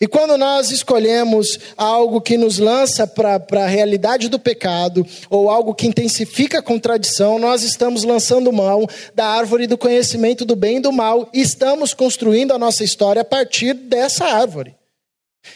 E 0.00 0.06
quando 0.06 0.36
nós 0.36 0.70
escolhemos 0.70 1.58
algo 1.76 2.20
que 2.20 2.36
nos 2.36 2.58
lança 2.58 3.06
para 3.06 3.64
a 3.64 3.66
realidade 3.66 4.28
do 4.28 4.38
pecado, 4.38 5.06
ou 5.30 5.50
algo 5.50 5.74
que 5.74 5.86
intensifica 5.86 6.58
a 6.58 6.62
contradição, 6.62 7.38
nós 7.38 7.62
estamos 7.62 8.04
lançando 8.04 8.52
mão 8.52 8.86
da 9.14 9.26
árvore 9.26 9.66
do 9.66 9.78
conhecimento 9.78 10.44
do 10.44 10.56
bem 10.56 10.76
e 10.76 10.80
do 10.80 10.92
mal, 10.92 11.28
e 11.32 11.40
estamos 11.40 11.94
construindo 11.94 12.52
a 12.52 12.58
nossa 12.58 12.84
história 12.84 13.22
a 13.22 13.24
partir 13.24 13.74
dessa 13.74 14.24
árvore. 14.24 14.74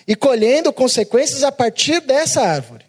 E 0.07 0.15
colhendo 0.15 0.73
consequências 0.73 1.43
a 1.43 1.51
partir 1.51 2.01
dessa 2.01 2.43
árvore. 2.43 2.88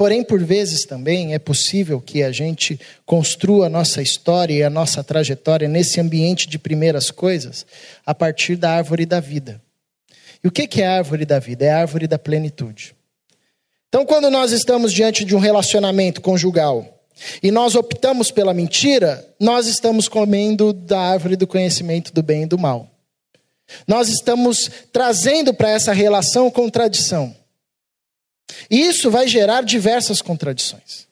Porém, 0.00 0.24
por 0.24 0.42
vezes 0.42 0.86
também 0.86 1.34
é 1.34 1.38
possível 1.38 2.00
que 2.00 2.22
a 2.22 2.32
gente 2.32 2.80
construa 3.04 3.66
a 3.66 3.68
nossa 3.68 4.00
história 4.00 4.54
e 4.54 4.62
a 4.62 4.70
nossa 4.70 5.04
trajetória 5.04 5.68
nesse 5.68 6.00
ambiente 6.00 6.48
de 6.48 6.58
primeiras 6.58 7.10
coisas 7.10 7.66
a 8.06 8.14
partir 8.14 8.56
da 8.56 8.70
árvore 8.70 9.04
da 9.04 9.20
vida. 9.20 9.60
E 10.42 10.48
o 10.48 10.50
que 10.50 10.80
é 10.80 10.86
a 10.86 10.96
árvore 10.96 11.26
da 11.26 11.38
vida? 11.38 11.66
É 11.66 11.70
a 11.72 11.80
árvore 11.80 12.06
da 12.06 12.18
plenitude. 12.18 12.96
Então, 13.90 14.06
quando 14.06 14.30
nós 14.30 14.52
estamos 14.52 14.90
diante 14.90 15.22
de 15.22 15.36
um 15.36 15.38
relacionamento 15.38 16.22
conjugal 16.22 17.04
e 17.42 17.50
nós 17.50 17.74
optamos 17.74 18.30
pela 18.30 18.54
mentira, 18.54 19.22
nós 19.38 19.66
estamos 19.66 20.08
comendo 20.08 20.72
da 20.72 20.98
árvore 20.98 21.36
do 21.36 21.46
conhecimento 21.46 22.10
do 22.10 22.22
bem 22.22 22.44
e 22.44 22.46
do 22.46 22.56
mal. 22.56 22.88
Nós 23.86 24.08
estamos 24.08 24.70
trazendo 24.90 25.52
para 25.52 25.68
essa 25.68 25.92
relação 25.92 26.50
contradição. 26.50 27.38
E 28.70 28.80
isso 28.80 29.10
vai 29.10 29.26
gerar 29.28 29.62
diversas 29.62 30.20
contradições. 30.22 31.08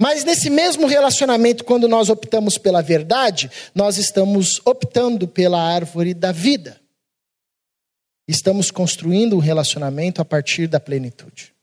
Mas 0.00 0.24
nesse 0.24 0.50
mesmo 0.50 0.86
relacionamento, 0.86 1.64
quando 1.64 1.88
nós 1.88 2.10
optamos 2.10 2.58
pela 2.58 2.82
verdade, 2.82 3.50
nós 3.74 3.96
estamos 3.96 4.60
optando 4.64 5.26
pela 5.26 5.60
árvore 5.60 6.12
da 6.12 6.32
vida. 6.32 6.78
Estamos 8.28 8.70
construindo 8.70 9.36
um 9.36 9.40
relacionamento 9.40 10.20
a 10.20 10.24
partir 10.24 10.66
da 10.66 10.80
plenitude. 10.80 11.54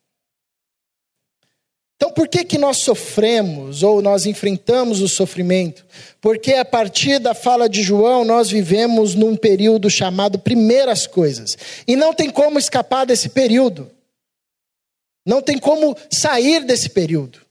Então, 1.95 2.11
por 2.11 2.27
que, 2.27 2.43
que 2.43 2.57
nós 2.57 2.79
sofremos 2.79 3.81
ou 3.81 4.01
nós 4.01 4.25
enfrentamos 4.25 4.99
o 4.99 5.07
sofrimento? 5.07 5.85
Porque 6.19 6.53
a 6.53 6.65
partir 6.65 7.17
da 7.19 7.33
fala 7.33 7.69
de 7.69 7.81
João, 7.81 8.25
nós 8.25 8.49
vivemos 8.49 9.15
num 9.15 9.37
período 9.37 9.89
chamado 9.89 10.37
primeiras 10.39 11.07
coisas. 11.07 11.57
E 11.87 11.95
não 11.95 12.13
tem 12.13 12.29
como 12.29 12.59
escapar 12.59 13.05
desse 13.05 13.29
período. 13.29 13.89
Não 15.25 15.41
tem 15.41 15.57
como 15.57 15.95
sair 16.09 16.63
desse 16.63 16.89
período. 16.89 17.43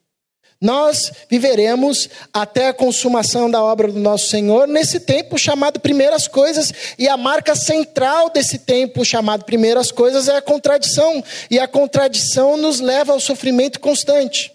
Nós 0.62 1.10
viveremos 1.28 2.08
até 2.32 2.68
a 2.68 2.72
consumação 2.72 3.50
da 3.50 3.60
obra 3.60 3.90
do 3.90 3.98
nosso 3.98 4.28
Senhor 4.28 4.68
nesse 4.68 5.00
tempo 5.00 5.36
chamado 5.36 5.80
primeiras 5.80 6.28
coisas, 6.28 6.72
e 6.96 7.08
a 7.08 7.16
marca 7.16 7.56
central 7.56 8.30
desse 8.30 8.60
tempo 8.60 9.04
chamado 9.04 9.44
primeiras 9.44 9.90
coisas 9.90 10.28
é 10.28 10.36
a 10.36 10.42
contradição, 10.42 11.24
e 11.50 11.58
a 11.58 11.66
contradição 11.66 12.56
nos 12.56 12.78
leva 12.78 13.12
ao 13.12 13.18
sofrimento 13.18 13.80
constante. 13.80 14.52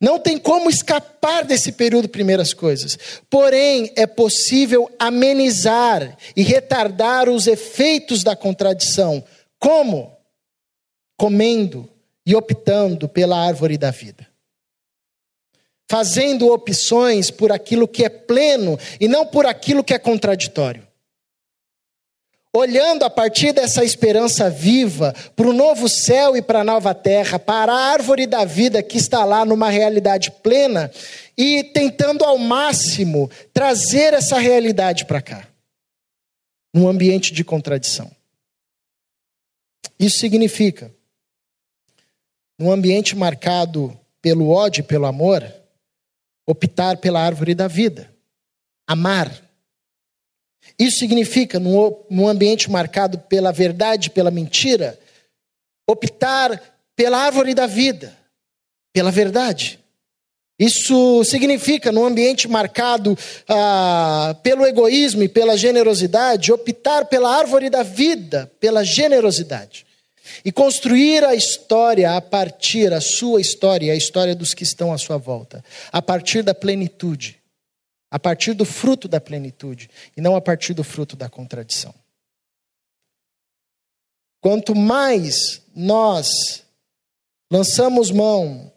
Não 0.00 0.18
tem 0.18 0.36
como 0.36 0.68
escapar 0.68 1.44
desse 1.44 1.70
período 1.70 2.08
primeiras 2.08 2.52
coisas. 2.54 2.98
Porém, 3.28 3.92
é 3.94 4.06
possível 4.06 4.90
amenizar 4.98 6.16
e 6.34 6.42
retardar 6.42 7.28
os 7.28 7.46
efeitos 7.46 8.24
da 8.24 8.34
contradição. 8.34 9.22
Como? 9.58 10.10
Comendo 11.20 11.86
e 12.24 12.34
optando 12.34 13.06
pela 13.06 13.38
árvore 13.38 13.76
da 13.76 13.90
vida. 13.90 14.26
Fazendo 15.86 16.50
opções 16.50 17.30
por 17.30 17.52
aquilo 17.52 17.86
que 17.86 18.02
é 18.02 18.08
pleno 18.08 18.78
e 18.98 19.06
não 19.06 19.26
por 19.26 19.44
aquilo 19.44 19.84
que 19.84 19.92
é 19.92 19.98
contraditório. 19.98 20.88
Olhando 22.56 23.04
a 23.04 23.10
partir 23.10 23.52
dessa 23.52 23.84
esperança 23.84 24.48
viva 24.48 25.14
para 25.36 25.46
o 25.46 25.52
novo 25.52 25.90
céu 25.90 26.38
e 26.38 26.40
para 26.40 26.60
a 26.60 26.64
nova 26.64 26.94
terra, 26.94 27.38
para 27.38 27.70
a 27.70 27.92
árvore 27.92 28.26
da 28.26 28.46
vida 28.46 28.82
que 28.82 28.96
está 28.96 29.22
lá 29.22 29.44
numa 29.44 29.68
realidade 29.68 30.30
plena 30.30 30.90
e 31.36 31.62
tentando 31.64 32.24
ao 32.24 32.38
máximo 32.38 33.30
trazer 33.52 34.14
essa 34.14 34.38
realidade 34.38 35.04
para 35.04 35.20
cá, 35.20 35.46
num 36.72 36.88
ambiente 36.88 37.30
de 37.30 37.44
contradição. 37.44 38.10
Isso 39.98 40.18
significa, 40.18 40.90
num 42.60 42.70
ambiente 42.70 43.16
marcado 43.16 43.98
pelo 44.20 44.50
ódio 44.50 44.80
e 44.80 44.84
pelo 44.84 45.06
amor, 45.06 45.42
optar 46.46 46.98
pela 46.98 47.18
árvore 47.18 47.54
da 47.54 47.66
vida, 47.66 48.14
amar. 48.86 49.34
Isso 50.78 50.98
significa, 50.98 51.58
num 51.58 52.28
ambiente 52.28 52.70
marcado 52.70 53.18
pela 53.18 53.50
verdade, 53.50 54.10
pela 54.10 54.30
mentira, 54.30 55.00
optar 55.88 56.60
pela 56.94 57.16
árvore 57.16 57.54
da 57.54 57.66
vida, 57.66 58.14
pela 58.92 59.10
verdade. 59.10 59.80
Isso 60.58 61.24
significa, 61.24 61.90
num 61.90 62.04
ambiente 62.04 62.46
marcado 62.46 63.16
ah, 63.48 64.36
pelo 64.42 64.66
egoísmo 64.66 65.22
e 65.22 65.28
pela 65.30 65.56
generosidade, 65.56 66.52
optar 66.52 67.06
pela 67.06 67.34
árvore 67.34 67.70
da 67.70 67.82
vida, 67.82 68.52
pela 68.60 68.84
generosidade. 68.84 69.86
E 70.44 70.52
construir 70.52 71.24
a 71.24 71.34
história 71.34 72.16
a 72.16 72.20
partir, 72.20 72.92
a 72.92 73.00
sua 73.00 73.40
história, 73.40 73.92
a 73.92 73.96
história 73.96 74.34
dos 74.34 74.54
que 74.54 74.62
estão 74.62 74.92
à 74.92 74.98
sua 74.98 75.16
volta, 75.16 75.64
a 75.92 76.00
partir 76.00 76.42
da 76.42 76.54
plenitude, 76.54 77.40
a 78.10 78.18
partir 78.18 78.54
do 78.54 78.64
fruto 78.64 79.06
da 79.06 79.20
plenitude, 79.20 79.90
e 80.16 80.20
não 80.20 80.34
a 80.34 80.40
partir 80.40 80.74
do 80.74 80.84
fruto 80.84 81.16
da 81.16 81.28
contradição. 81.28 81.94
Quanto 84.40 84.74
mais 84.74 85.62
nós 85.74 86.64
lançamos 87.50 88.10
mão 88.10 88.72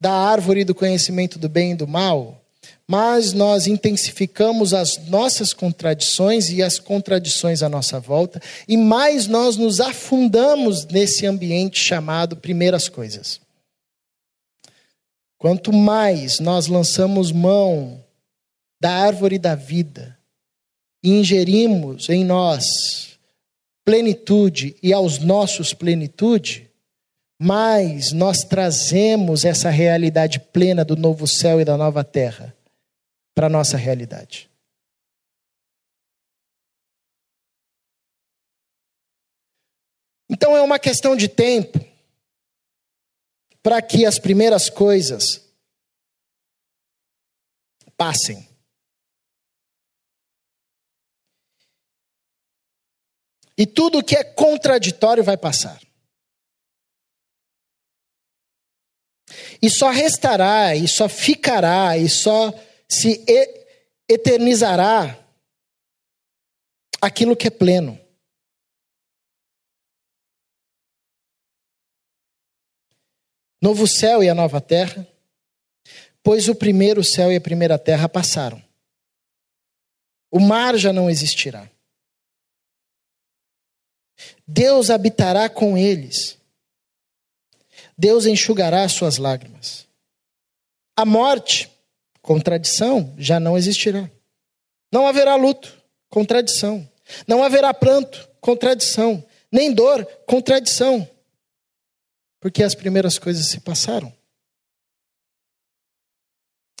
da 0.00 0.12
árvore 0.12 0.64
do 0.64 0.74
conhecimento 0.74 1.38
do 1.38 1.48
bem 1.48 1.72
e 1.72 1.74
do 1.74 1.86
mal, 1.86 2.35
mas 2.88 3.32
nós 3.32 3.66
intensificamos 3.66 4.72
as 4.72 4.96
nossas 5.08 5.52
contradições 5.52 6.50
e 6.50 6.62
as 6.62 6.78
contradições 6.78 7.62
à 7.62 7.68
nossa 7.68 7.98
volta, 7.98 8.40
e 8.68 8.76
mais 8.76 9.26
nós 9.26 9.56
nos 9.56 9.80
afundamos 9.80 10.86
nesse 10.86 11.26
ambiente 11.26 11.80
chamado 11.80 12.36
primeiras 12.36 12.88
coisas. 12.88 13.40
Quanto 15.36 15.72
mais 15.72 16.38
nós 16.38 16.68
lançamos 16.68 17.32
mão 17.32 18.02
da 18.80 18.92
árvore 18.92 19.38
da 19.38 19.54
vida 19.54 20.16
e 21.02 21.10
ingerimos 21.10 22.08
em 22.08 22.24
nós 22.24 23.18
plenitude 23.84 24.76
e 24.82 24.92
aos 24.92 25.18
nossos 25.18 25.74
plenitude, 25.74 26.70
mais 27.38 28.12
nós 28.12 28.44
trazemos 28.44 29.44
essa 29.44 29.70
realidade 29.70 30.40
plena 30.40 30.84
do 30.84 30.96
novo 30.96 31.26
céu 31.26 31.60
e 31.60 31.64
da 31.64 31.76
nova 31.76 32.02
terra 32.02 32.56
para 33.36 33.48
a 33.48 33.50
nossa 33.50 33.76
realidade. 33.76 34.50
Então 40.26 40.56
é 40.56 40.62
uma 40.62 40.78
questão 40.78 41.14
de 41.14 41.28
tempo 41.28 41.78
para 43.62 43.82
que 43.82 44.06
as 44.06 44.18
primeiras 44.18 44.70
coisas 44.70 45.46
passem. 47.94 48.48
E 53.58 53.66
tudo 53.66 54.02
que 54.02 54.16
é 54.16 54.24
contraditório 54.24 55.22
vai 55.22 55.36
passar. 55.36 55.78
E 59.60 59.68
só 59.68 59.90
restará, 59.90 60.74
e 60.74 60.88
só 60.88 61.06
ficará, 61.06 61.98
e 61.98 62.08
só 62.08 62.50
se 62.88 63.24
eternizará 64.08 65.18
aquilo 67.00 67.36
que 67.36 67.48
é 67.48 67.50
pleno. 67.50 68.00
Novo 73.60 73.86
céu 73.86 74.22
e 74.22 74.28
a 74.28 74.34
nova 74.34 74.60
terra, 74.60 75.06
pois 76.22 76.48
o 76.48 76.54
primeiro 76.54 77.02
céu 77.02 77.32
e 77.32 77.36
a 77.36 77.40
primeira 77.40 77.78
terra 77.78 78.08
passaram. 78.08 78.62
O 80.30 80.38
mar 80.38 80.76
já 80.76 80.92
não 80.92 81.10
existirá. 81.10 81.68
Deus 84.46 84.90
habitará 84.90 85.48
com 85.48 85.76
eles 85.76 86.36
Deus 87.96 88.26
enxugará 88.26 88.84
as 88.84 88.92
suas 88.92 89.16
lágrimas. 89.16 89.86
A 90.96 91.04
morte, 91.04 91.70
contradição, 92.26 93.14
já 93.16 93.38
não 93.38 93.56
existirá. 93.56 94.10
Não 94.92 95.06
haverá 95.06 95.36
luto, 95.36 95.80
contradição. 96.10 96.86
Não 97.26 97.42
haverá 97.42 97.72
pranto, 97.72 98.28
contradição. 98.40 99.24
Nem 99.50 99.72
dor, 99.72 100.04
contradição. 100.26 101.08
Porque 102.40 102.64
as 102.64 102.74
primeiras 102.74 103.16
coisas 103.16 103.46
se 103.46 103.60
passaram. 103.60 104.12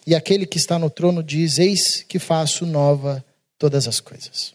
E 0.04 0.16
aquele 0.16 0.46
que 0.46 0.58
está 0.58 0.78
no 0.78 0.90
trono 0.90 1.22
diz: 1.22 1.58
Eis 1.58 2.02
que 2.02 2.18
faço 2.18 2.66
nova 2.66 3.24
todas 3.56 3.86
as 3.86 4.00
coisas. 4.00 4.52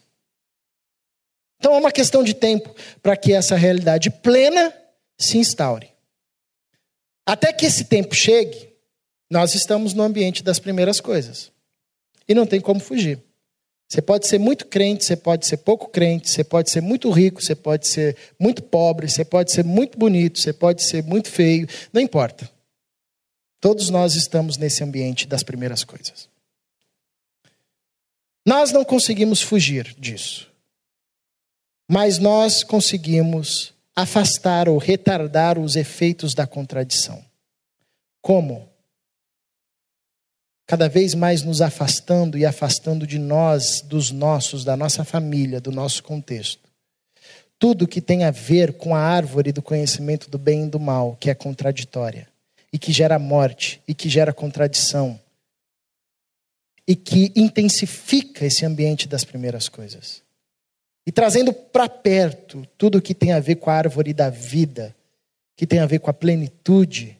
Então 1.58 1.74
é 1.74 1.78
uma 1.78 1.92
questão 1.92 2.22
de 2.22 2.34
tempo 2.34 2.74
para 3.02 3.16
que 3.16 3.32
essa 3.32 3.56
realidade 3.56 4.10
plena 4.10 4.74
se 5.18 5.38
instaure. 5.38 5.90
Até 7.24 7.52
que 7.52 7.64
esse 7.64 7.84
tempo 7.84 8.14
chegue, 8.14 8.71
nós 9.32 9.54
estamos 9.54 9.94
no 9.94 10.02
ambiente 10.02 10.42
das 10.42 10.58
primeiras 10.58 11.00
coisas. 11.00 11.50
E 12.28 12.34
não 12.34 12.44
tem 12.44 12.60
como 12.60 12.78
fugir. 12.78 13.18
Você 13.88 14.02
pode 14.02 14.28
ser 14.28 14.38
muito 14.38 14.66
crente, 14.66 15.06
você 15.06 15.16
pode 15.16 15.46
ser 15.46 15.56
pouco 15.56 15.88
crente, 15.88 16.30
você 16.30 16.44
pode 16.44 16.70
ser 16.70 16.82
muito 16.82 17.10
rico, 17.10 17.42
você 17.42 17.54
pode 17.54 17.88
ser 17.88 18.14
muito 18.38 18.62
pobre, 18.62 19.08
você 19.08 19.24
pode 19.24 19.50
ser 19.50 19.64
muito 19.64 19.98
bonito, 19.98 20.38
você 20.38 20.52
pode 20.52 20.82
ser 20.82 21.02
muito 21.02 21.30
feio, 21.30 21.66
não 21.94 22.02
importa. 22.02 22.50
Todos 23.58 23.88
nós 23.88 24.16
estamos 24.16 24.58
nesse 24.58 24.84
ambiente 24.84 25.26
das 25.26 25.42
primeiras 25.42 25.82
coisas. 25.82 26.28
Nós 28.44 28.70
não 28.70 28.84
conseguimos 28.84 29.40
fugir 29.40 29.94
disso. 29.98 30.46
Mas 31.90 32.18
nós 32.18 32.62
conseguimos 32.62 33.72
afastar 33.96 34.68
ou 34.68 34.76
retardar 34.76 35.58
os 35.58 35.74
efeitos 35.74 36.34
da 36.34 36.46
contradição. 36.46 37.24
Como? 38.20 38.71
Cada 40.72 40.88
vez 40.88 41.14
mais 41.14 41.42
nos 41.42 41.60
afastando 41.60 42.38
e 42.38 42.46
afastando 42.46 43.06
de 43.06 43.18
nós, 43.18 43.82
dos 43.82 44.10
nossos, 44.10 44.64
da 44.64 44.74
nossa 44.74 45.04
família, 45.04 45.60
do 45.60 45.70
nosso 45.70 46.02
contexto. 46.02 46.66
Tudo 47.58 47.86
que 47.86 48.00
tem 48.00 48.24
a 48.24 48.30
ver 48.30 48.72
com 48.78 48.94
a 48.94 48.98
árvore 48.98 49.52
do 49.52 49.60
conhecimento 49.60 50.30
do 50.30 50.38
bem 50.38 50.64
e 50.64 50.70
do 50.70 50.80
mal, 50.80 51.14
que 51.20 51.28
é 51.28 51.34
contraditória, 51.34 52.26
e 52.72 52.78
que 52.78 52.90
gera 52.90 53.18
morte, 53.18 53.82
e 53.86 53.92
que 53.92 54.08
gera 54.08 54.32
contradição, 54.32 55.20
e 56.88 56.96
que 56.96 57.30
intensifica 57.36 58.46
esse 58.46 58.64
ambiente 58.64 59.06
das 59.06 59.24
primeiras 59.24 59.68
coisas 59.68 60.22
e 61.06 61.12
trazendo 61.12 61.52
para 61.52 61.86
perto 61.86 62.66
tudo 62.78 63.02
que 63.02 63.14
tem 63.14 63.32
a 63.32 63.40
ver 63.40 63.56
com 63.56 63.68
a 63.68 63.74
árvore 63.74 64.14
da 64.14 64.30
vida, 64.30 64.96
que 65.54 65.66
tem 65.66 65.80
a 65.80 65.86
ver 65.86 65.98
com 65.98 66.08
a 66.08 66.14
plenitude, 66.14 67.18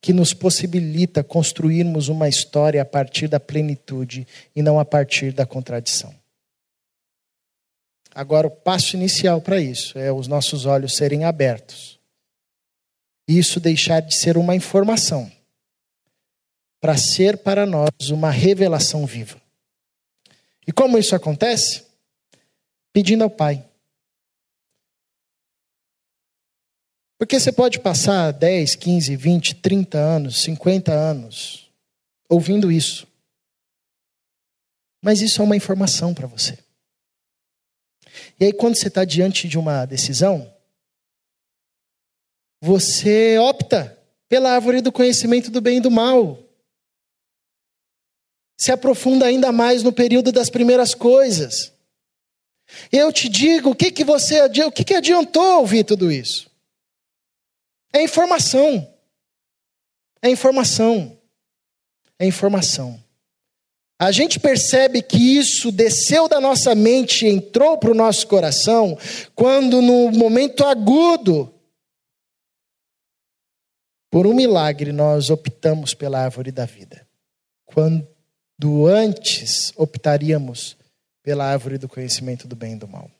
que 0.00 0.12
nos 0.12 0.32
possibilita 0.32 1.22
construirmos 1.22 2.08
uma 2.08 2.28
história 2.28 2.80
a 2.80 2.84
partir 2.84 3.28
da 3.28 3.38
plenitude 3.38 4.26
e 4.56 4.62
não 4.62 4.78
a 4.78 4.84
partir 4.84 5.32
da 5.32 5.44
contradição. 5.44 6.14
Agora, 8.14 8.46
o 8.46 8.50
passo 8.50 8.96
inicial 8.96 9.40
para 9.40 9.60
isso 9.60 9.98
é 9.98 10.10
os 10.10 10.26
nossos 10.26 10.66
olhos 10.66 10.96
serem 10.96 11.24
abertos. 11.24 11.98
Isso 13.28 13.60
deixar 13.60 14.00
de 14.00 14.16
ser 14.16 14.36
uma 14.36 14.56
informação, 14.56 15.30
para 16.80 16.96
ser 16.96 17.38
para 17.38 17.66
nós 17.66 18.10
uma 18.10 18.30
revelação 18.30 19.06
viva. 19.06 19.40
E 20.66 20.72
como 20.72 20.98
isso 20.98 21.14
acontece? 21.14 21.90
pedindo 22.92 23.24
ao 23.24 23.30
Pai. 23.30 23.64
Porque 27.20 27.38
você 27.38 27.52
pode 27.52 27.78
passar 27.80 28.32
10, 28.32 28.76
15, 28.76 29.14
20, 29.14 29.54
30 29.56 29.98
anos, 29.98 30.42
50 30.42 30.90
anos 30.90 31.70
ouvindo 32.30 32.72
isso. 32.72 33.06
Mas 35.02 35.20
isso 35.20 35.42
é 35.42 35.44
uma 35.44 35.54
informação 35.54 36.14
para 36.14 36.26
você. 36.26 36.58
E 38.40 38.46
aí, 38.46 38.52
quando 38.54 38.74
você 38.74 38.88
está 38.88 39.04
diante 39.04 39.48
de 39.48 39.58
uma 39.58 39.84
decisão, 39.84 40.50
você 42.58 43.36
opta 43.38 44.02
pela 44.26 44.52
árvore 44.52 44.80
do 44.80 44.90
conhecimento 44.90 45.50
do 45.50 45.60
bem 45.60 45.76
e 45.76 45.82
do 45.82 45.90
mal. 45.90 46.42
Se 48.58 48.72
aprofunda 48.72 49.26
ainda 49.26 49.52
mais 49.52 49.82
no 49.82 49.92
período 49.92 50.32
das 50.32 50.48
primeiras 50.48 50.94
coisas. 50.94 51.70
Eu 52.90 53.12
te 53.12 53.28
digo, 53.28 53.72
o 53.72 53.76
que 53.76 53.92
que 53.92 54.04
você 54.04 54.40
o 54.64 54.72
que 54.72 54.84
que 54.84 54.94
adiantou 54.94 55.58
ouvir 55.60 55.84
tudo 55.84 56.10
isso? 56.10 56.49
É 57.92 58.02
informação. 58.02 58.94
É 60.22 60.30
informação. 60.30 61.18
É 62.18 62.26
informação. 62.26 63.02
A 63.98 64.10
gente 64.12 64.40
percebe 64.40 65.02
que 65.02 65.38
isso 65.38 65.70
desceu 65.70 66.26
da 66.26 66.40
nossa 66.40 66.74
mente 66.74 67.26
e 67.26 67.28
entrou 67.28 67.76
para 67.76 67.90
o 67.90 67.94
nosso 67.94 68.26
coração 68.26 68.96
quando, 69.34 69.82
no 69.82 70.10
momento 70.10 70.64
agudo, 70.64 71.52
por 74.10 74.26
um 74.26 74.34
milagre, 74.34 74.90
nós 74.90 75.30
optamos 75.30 75.92
pela 75.94 76.18
árvore 76.18 76.50
da 76.50 76.64
vida. 76.64 77.06
Quando 77.66 78.06
antes 78.86 79.72
optaríamos 79.76 80.76
pela 81.22 81.44
árvore 81.44 81.78
do 81.78 81.88
conhecimento 81.88 82.48
do 82.48 82.56
bem 82.56 82.72
e 82.72 82.78
do 82.78 82.88
mal. 82.88 83.10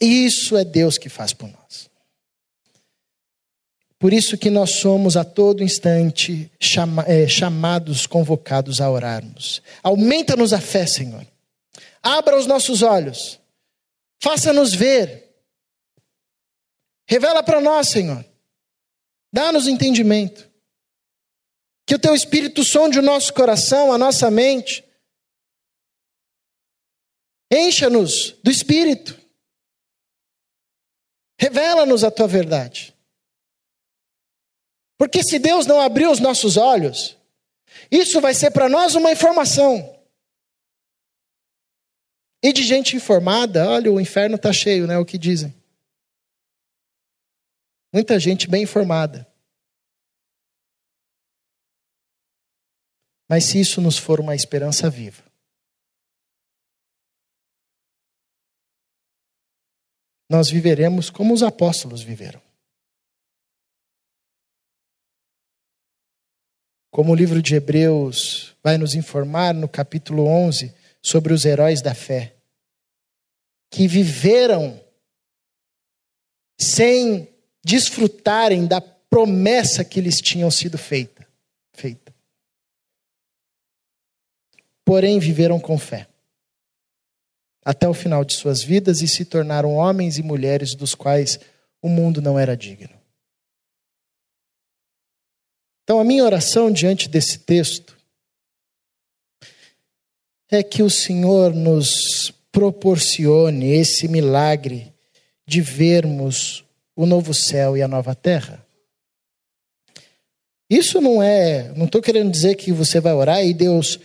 Isso 0.00 0.56
é 0.56 0.64
Deus 0.64 0.98
que 0.98 1.08
faz 1.08 1.32
por 1.32 1.48
nós. 1.48 1.90
Por 4.02 4.12
isso 4.12 4.36
que 4.36 4.50
nós 4.50 4.80
somos 4.80 5.16
a 5.16 5.24
todo 5.24 5.62
instante 5.62 6.50
chama, 6.58 7.04
é, 7.06 7.28
chamados, 7.28 8.04
convocados 8.04 8.80
a 8.80 8.90
orarmos. 8.90 9.62
Aumenta-nos 9.80 10.52
a 10.52 10.60
fé, 10.60 10.88
Senhor. 10.88 11.24
Abra 12.02 12.36
os 12.36 12.44
nossos 12.44 12.82
olhos. 12.82 13.38
Faça-nos 14.20 14.74
ver. 14.74 15.32
Revela 17.06 17.44
para 17.44 17.60
nós, 17.60 17.90
Senhor. 17.90 18.24
Dá-nos 19.32 19.68
entendimento. 19.68 20.50
Que 21.86 21.94
o 21.94 21.98
teu 22.00 22.12
Espírito 22.12 22.64
sonde 22.64 22.98
o 22.98 23.02
nosso 23.02 23.32
coração, 23.32 23.92
a 23.92 23.98
nossa 23.98 24.28
mente. 24.32 24.84
Encha-nos 27.52 28.32
do 28.42 28.50
Espírito. 28.50 29.16
Revela-nos 31.38 32.02
a 32.02 32.10
tua 32.10 32.26
verdade. 32.26 32.92
Porque 35.02 35.20
se 35.24 35.36
Deus 35.40 35.66
não 35.66 35.80
abrir 35.80 36.06
os 36.06 36.20
nossos 36.20 36.56
olhos, 36.56 37.18
isso 37.90 38.20
vai 38.20 38.32
ser 38.32 38.52
para 38.52 38.68
nós 38.68 38.94
uma 38.94 39.10
informação. 39.10 40.00
E 42.40 42.52
de 42.52 42.62
gente 42.62 42.94
informada, 42.94 43.68
olha, 43.68 43.90
o 43.90 44.00
inferno 44.00 44.36
está 44.36 44.52
cheio, 44.52 44.86
né? 44.86 44.96
O 44.98 45.04
que 45.04 45.18
dizem. 45.18 45.52
Muita 47.92 48.16
gente 48.20 48.48
bem 48.48 48.62
informada. 48.62 49.26
Mas 53.28 53.46
se 53.46 53.58
isso 53.58 53.80
nos 53.80 53.98
for 53.98 54.20
uma 54.20 54.36
esperança 54.36 54.88
viva, 54.88 55.24
nós 60.30 60.48
viveremos 60.48 61.10
como 61.10 61.34
os 61.34 61.42
apóstolos 61.42 62.02
viveram. 62.02 62.51
Como 66.92 67.10
o 67.10 67.14
livro 67.14 67.40
de 67.40 67.54
Hebreus 67.54 68.54
vai 68.62 68.76
nos 68.76 68.94
informar 68.94 69.54
no 69.54 69.66
capítulo 69.66 70.26
11 70.26 70.74
sobre 71.00 71.32
os 71.32 71.46
heróis 71.46 71.80
da 71.80 71.94
fé, 71.94 72.34
que 73.70 73.88
viveram 73.88 74.78
sem 76.60 77.26
desfrutarem 77.64 78.66
da 78.66 78.78
promessa 78.78 79.82
que 79.82 80.02
lhes 80.02 80.20
tinham 80.20 80.50
sido 80.50 80.76
feita, 80.76 81.26
feita. 81.72 82.14
Porém 84.84 85.18
viveram 85.18 85.58
com 85.58 85.78
fé 85.78 86.06
até 87.64 87.88
o 87.88 87.94
final 87.94 88.22
de 88.22 88.34
suas 88.34 88.62
vidas 88.62 89.00
e 89.00 89.08
se 89.08 89.24
tornaram 89.24 89.76
homens 89.76 90.18
e 90.18 90.22
mulheres 90.22 90.74
dos 90.74 90.94
quais 90.94 91.40
o 91.80 91.88
mundo 91.88 92.20
não 92.20 92.38
era 92.38 92.54
digno. 92.54 93.01
Então, 95.84 95.98
a 95.98 96.04
minha 96.04 96.24
oração 96.24 96.70
diante 96.70 97.08
desse 97.08 97.38
texto 97.38 97.96
é 100.50 100.62
que 100.62 100.82
o 100.82 100.90
Senhor 100.90 101.54
nos 101.54 102.32
proporcione 102.52 103.72
esse 103.72 104.06
milagre 104.06 104.92
de 105.46 105.60
vermos 105.60 106.64
o 106.94 107.06
novo 107.06 107.32
céu 107.32 107.76
e 107.76 107.82
a 107.82 107.88
nova 107.88 108.14
terra. 108.14 108.64
Isso 110.68 111.00
não 111.00 111.22
é, 111.22 111.72
não 111.76 111.86
estou 111.86 112.00
querendo 112.00 112.30
dizer 112.30 112.54
que 112.54 112.72
você 112.72 113.00
vai 113.00 113.12
orar 113.12 113.44
e 113.44 113.52
Deus 113.52 113.98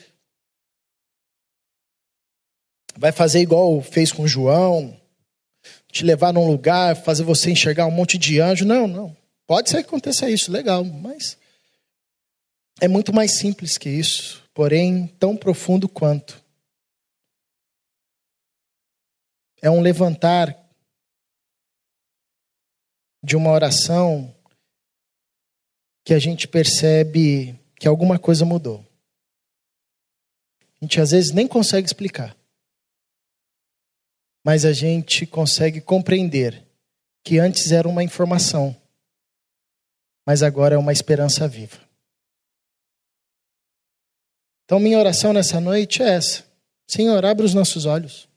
vai 2.98 3.12
fazer 3.12 3.40
igual 3.40 3.82
fez 3.82 4.12
com 4.12 4.28
João, 4.28 5.00
te 5.92 6.04
levar 6.04 6.34
num 6.34 6.48
lugar, 6.48 6.96
fazer 6.96 7.24
você 7.24 7.52
enxergar 7.52 7.86
um 7.86 7.92
monte 7.92 8.18
de 8.18 8.40
anjo. 8.40 8.66
Não, 8.66 8.88
não. 8.88 9.16
Pode 9.46 9.70
ser 9.70 9.78
que 9.78 9.88
aconteça 9.88 10.30
isso, 10.30 10.52
legal, 10.52 10.84
mas 10.84 11.38
é 12.80 12.88
muito 12.88 13.14
mais 13.14 13.38
simples 13.38 13.78
que 13.78 13.90
isso, 13.90 14.44
porém 14.54 15.08
tão 15.20 15.36
profundo 15.36 15.90
quanto. 15.90 16.44
É 19.62 19.70
um 19.70 19.82
levantar 19.82 20.56
de 23.24 23.36
uma 23.36 23.52
oração 23.52 24.34
que 26.06 26.14
a 26.14 26.20
gente 26.20 26.48
percebe 26.48 27.60
que 27.76 27.88
alguma 27.88 28.20
coisa 28.20 28.46
mudou. 28.46 28.86
A 30.80 30.86
gente 30.86 31.02
às 31.02 31.12
vezes 31.12 31.32
nem 31.32 31.48
consegue 31.48 31.88
explicar. 31.88 32.38
Mas 34.46 34.64
a 34.64 34.72
gente 34.72 35.26
consegue 35.26 35.82
compreender 35.82 36.66
que 37.24 37.40
antes 37.40 37.72
era 37.72 37.90
uma 37.90 38.04
informação, 38.04 38.80
mas 40.26 40.42
agora 40.42 40.76
é 40.76 40.78
uma 40.78 40.94
esperança 40.94 41.48
viva. 41.48 41.87
Então, 44.68 44.82
minha 44.82 45.00
oração 45.00 45.32
nessa 45.32 45.62
noite 45.62 46.04
é 46.04 46.10
essa: 46.10 46.44
Senhor, 46.86 47.24
abra 47.26 47.46
os 47.46 47.54
nossos 47.54 47.86
olhos. 47.86 48.28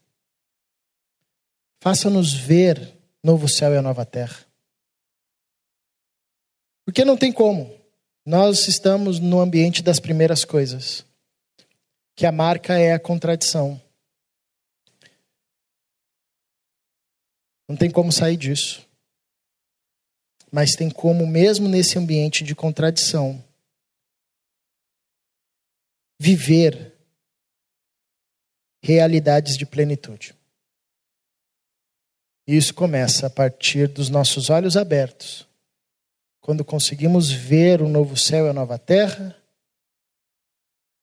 Faça-nos 1.81 2.33
ver 2.33 2.97
novo 3.21 3.49
céu 3.49 3.73
e 3.73 3.77
a 3.77 3.81
nova 3.81 4.05
terra. 4.05 4.45
Porque 6.85 7.03
não 7.03 7.17
tem 7.17 7.33
como. 7.33 7.77
Nós 8.25 8.69
estamos 8.69 9.19
no 9.19 9.41
ambiente 9.41 9.83
das 9.83 9.99
primeiras 9.99 10.45
coisas, 10.45 11.03
que 12.15 12.25
a 12.25 12.31
marca 12.31 12.79
é 12.79 12.93
a 12.93 12.99
contradição. 12.99 13.81
Não 17.67 17.75
tem 17.75 17.91
como 17.91 18.09
sair 18.09 18.37
disso. 18.37 18.87
Mas 20.49 20.75
tem 20.75 20.89
como, 20.89 21.27
mesmo 21.27 21.67
nesse 21.67 21.97
ambiente 21.99 22.41
de 22.41 22.55
contradição, 22.55 23.43
viver 26.21 26.93
realidades 28.83 29.57
de 29.57 29.65
plenitude. 29.65 30.35
E 32.47 32.55
isso 32.55 32.75
começa 32.75 33.25
a 33.25 33.29
partir 33.29 33.87
dos 33.87 34.07
nossos 34.07 34.51
olhos 34.51 34.77
abertos, 34.77 35.47
quando 36.39 36.63
conseguimos 36.63 37.31
ver 37.31 37.81
o 37.81 37.89
novo 37.89 38.15
céu 38.15 38.45
e 38.45 38.49
a 38.49 38.53
nova 38.53 38.77
terra, 38.77 39.35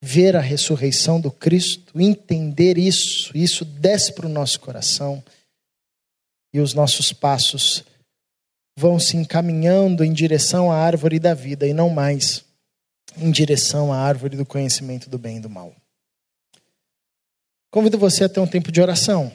ver 0.01 0.37
a 0.37 0.41
ressurreição 0.41 1.21
do 1.21 1.33
Cristo, 1.33 2.01
entender 2.01 2.79
isso, 2.79 3.37
isso 3.37 3.65
desce 3.65 4.13
para 4.13 4.27
o 4.27 4.31
nosso 4.31 4.61
coração 4.61 5.21
e 6.55 6.61
os 6.61 6.75
nossos 6.75 7.13
passos 7.13 7.85
vão 8.79 9.01
se 9.01 9.17
encaminhando 9.17 10.05
em 10.05 10.13
direção 10.13 10.71
à 10.71 10.77
árvore 10.77 11.19
da 11.19 11.35
vida 11.35 11.67
e 11.67 11.75
não 11.75 11.91
mais 11.91 12.47
em 13.17 13.31
direção 13.31 13.93
à 13.93 13.99
árvore 13.99 14.37
do 14.37 14.47
conhecimento 14.47 15.09
do 15.09 15.19
bem 15.19 15.39
e 15.39 15.41
do 15.41 15.51
mal. 15.51 15.75
Convido 17.71 17.99
você 17.99 18.25
a 18.25 18.29
ter 18.29 18.41
um 18.41 18.47
tempo 18.47 18.73
de 18.73 18.81
oração, 18.81 19.35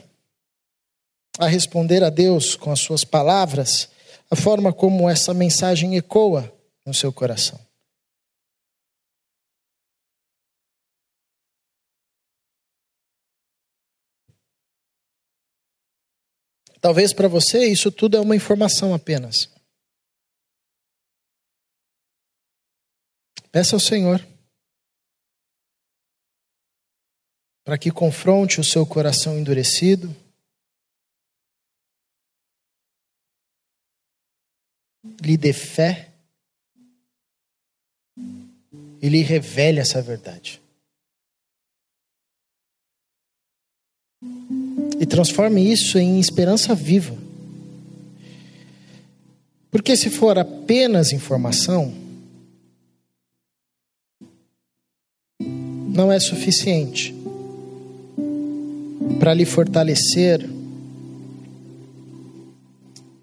a 1.38 1.46
responder 1.46 2.02
a 2.02 2.10
Deus 2.10 2.56
com 2.56 2.70
as 2.70 2.80
suas 2.80 3.04
palavras, 3.04 3.88
a 4.30 4.36
forma 4.36 4.72
como 4.72 5.08
essa 5.08 5.32
mensagem 5.32 5.96
ecoa 5.96 6.52
no 6.84 6.92
seu 6.92 7.12
coração. 7.12 7.60
Talvez 16.80 17.14
para 17.14 17.28
você 17.28 17.64
isso 17.66 17.90
tudo 17.90 18.18
é 18.18 18.20
uma 18.20 18.36
informação 18.36 18.92
apenas. 18.92 19.53
Peça 23.54 23.76
ao 23.76 23.80
Senhor 23.80 24.20
para 27.62 27.78
que 27.78 27.88
confronte 27.88 28.60
o 28.60 28.64
seu 28.64 28.84
coração 28.84 29.38
endurecido. 29.38 30.12
lhe 35.22 35.36
dê 35.36 35.52
fé 35.52 36.12
e 39.00 39.08
lhe 39.08 39.22
revele 39.22 39.78
essa 39.78 40.02
verdade. 40.02 40.60
E 45.00 45.06
transforme 45.06 45.70
isso 45.72 45.96
em 45.96 46.18
esperança 46.18 46.74
viva. 46.74 47.16
Porque 49.70 49.96
se 49.96 50.10
for 50.10 50.38
apenas 50.38 51.12
informação, 51.12 52.03
não 55.94 56.10
é 56.10 56.18
suficiente 56.18 57.14
para 59.20 59.32
lhe 59.32 59.44
fortalecer 59.44 60.44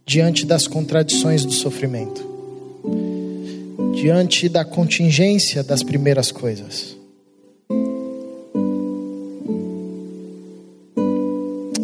diante 0.06 0.46
das 0.46 0.68
contradições 0.68 1.44
do 1.44 1.52
sofrimento, 1.52 2.26
diante 3.94 4.48
da 4.48 4.64
contingência 4.64 5.62
das 5.64 5.84
primeiras 5.84 6.32
coisas. 6.32 6.96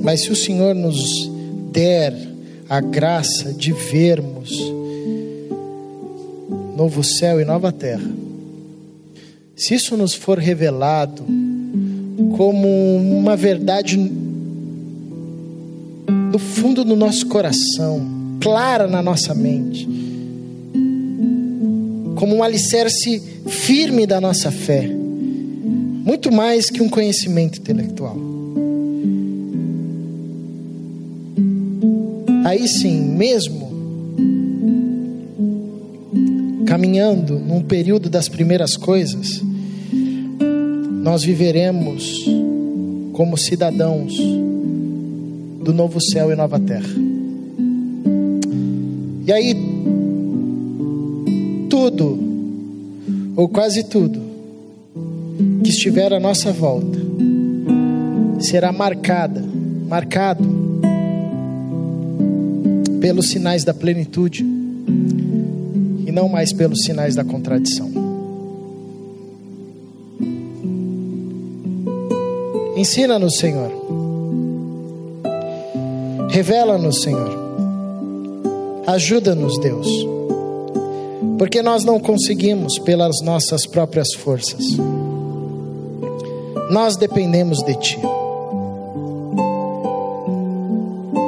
Mas 0.01 0.21
se 0.21 0.31
o 0.31 0.35
Senhor 0.37 0.73
nos 0.73 1.29
der 1.71 2.13
a 2.69 2.79
graça 2.79 3.53
de 3.53 3.73
vermos 3.73 4.51
novo 6.77 7.03
céu 7.03 7.41
e 7.41 7.45
nova 7.45 7.73
terra, 7.73 8.26
se 9.57 9.73
isso 9.73 9.97
nos 9.97 10.13
for 10.13 10.37
revelado 10.37 11.25
como 12.37 12.67
uma 12.97 13.35
verdade 13.35 13.97
do 16.31 16.37
fundo 16.37 16.85
do 16.85 16.95
nosso 16.95 17.25
coração, 17.25 18.37
clara 18.39 18.87
na 18.87 19.01
nossa 19.01 19.33
mente, 19.33 19.89
como 22.15 22.35
um 22.35 22.43
alicerce 22.43 23.19
firme 23.47 24.05
da 24.05 24.21
nossa 24.21 24.51
fé, 24.51 24.87
muito 24.87 26.31
mais 26.31 26.69
que 26.69 26.83
um 26.83 26.87
conhecimento 26.87 27.57
intelectual. 27.57 28.15
Aí 32.45 32.67
sim, 32.67 33.01
mesmo 33.01 33.67
caminhando 36.67 37.39
num 37.39 37.61
período 37.61 38.09
das 38.09 38.29
primeiras 38.29 38.77
coisas, 38.77 39.41
nós 41.07 41.23
viveremos 41.23 42.25
como 43.13 43.37
cidadãos 43.37 44.13
do 45.63 45.73
novo 45.73 46.01
céu 46.01 46.33
e 46.33 46.35
nova 46.35 46.59
terra. 46.59 46.89
E 49.25 49.31
aí, 49.31 49.55
tudo, 51.69 52.19
ou 53.37 53.47
quase 53.47 53.85
tudo, 53.85 54.19
que 55.63 55.69
estiver 55.69 56.11
à 56.11 56.19
nossa 56.19 56.51
volta, 56.51 56.99
será 58.41 58.73
marcada, 58.73 59.41
marcado 59.87 60.43
pelos 62.99 63.29
sinais 63.29 63.63
da 63.63 63.73
plenitude 63.73 64.45
e 66.05 66.11
não 66.11 66.27
mais 66.27 66.51
pelos 66.51 66.81
sinais 66.83 67.15
da 67.15 67.23
contradição. 67.23 67.96
Ensina-nos, 72.77 73.37
Senhor. 73.37 73.71
Revela-nos, 76.29 77.01
Senhor 77.01 77.47
Ajuda-nos, 78.87 79.57
Deus, 79.57 79.85
porque 81.37 81.61
nós 81.61 81.83
não 81.83 81.99
conseguimos 81.99 82.79
pelas 82.79 83.19
nossas 83.21 83.67
próprias 83.67 84.13
forças. 84.13 84.63
Nós 86.71 86.95
dependemos 86.95 87.61
de 87.63 87.75
Ti. 87.75 87.99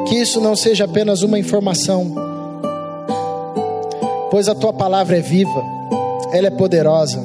Que 0.08 0.16
isso 0.16 0.40
não 0.40 0.56
seja 0.56 0.86
apenas 0.86 1.22
uma 1.22 1.38
informação, 1.38 2.16
pois 4.32 4.48
a 4.48 4.56
Tua 4.56 4.72
palavra 4.72 5.18
é 5.18 5.22
viva, 5.22 5.62
ela 6.32 6.48
é 6.48 6.52
poderosa, 6.52 7.22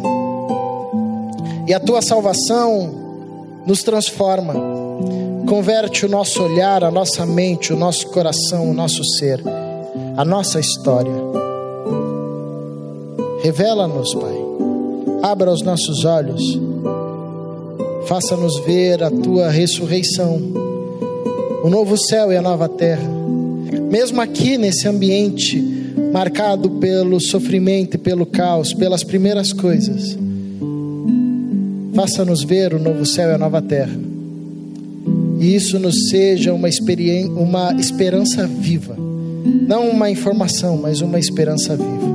e 1.69 1.73
a 1.73 1.79
Tua 1.79 2.03
salvação 2.03 3.04
nos 3.67 3.83
transforma, 3.83 4.55
converte 5.49 6.07
o 6.07 6.09
nosso 6.09 6.43
olhar, 6.43 6.85
a 6.85 6.91
nossa 6.91 7.25
mente, 7.27 7.73
o 7.73 7.77
nosso 7.77 8.07
coração, 8.09 8.71
o 8.71 8.75
nosso 8.75 9.03
ser 9.05 9.43
a 10.17 10.25
nossa 10.25 10.61
história. 10.61 11.13
Revela-nos, 13.43 14.15
Pai. 14.15 14.35
Abra 15.23 15.53
os 15.53 15.63
nossos 15.63 16.05
olhos. 16.05 16.61
Faça-nos 18.07 18.59
ver 18.61 19.03
a 19.03 19.11
tua 19.11 19.49
ressurreição, 19.51 20.41
o 21.63 21.71
novo 21.71 21.97
céu 21.97 22.31
e 22.33 22.37
a 22.37 22.43
nova 22.43 22.69
terra. 22.69 23.09
Mesmo 23.91 24.21
aqui 24.21 24.59
nesse 24.59 24.87
ambiente 24.87 25.61
marcado 26.13 26.71
pelo 26.73 27.19
sofrimento 27.19 27.95
e 27.95 27.99
pelo 27.99 28.27
caos, 28.27 28.75
pelas 28.75 29.03
primeiras 29.03 29.53
coisas. 29.53 30.17
Faça-nos 31.95 32.43
ver 32.43 32.75
o 32.75 32.79
novo 32.79 33.07
céu 33.07 33.31
e 33.31 33.35
a 33.35 33.39
nova 33.39 33.63
terra. 33.63 33.97
E 35.41 35.55
isso 35.55 35.79
nos 35.79 36.09
seja 36.09 36.53
uma, 36.53 36.69
uma 37.37 37.73
esperança 37.81 38.47
viva 38.47 39.05
não 39.45 39.91
uma 39.91 40.11
informação, 40.11 40.77
mas 40.77 41.01
uma 41.01 41.19
esperança 41.19 41.77
viva. 41.77 42.15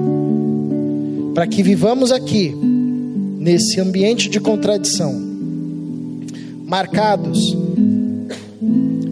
Para 1.34 1.48
que 1.48 1.62
vivamos 1.62 2.12
aqui, 2.12 2.54
nesse 3.40 3.80
ambiente 3.80 4.30
de 4.30 4.40
contradição, 4.40 5.14
marcados 6.66 7.56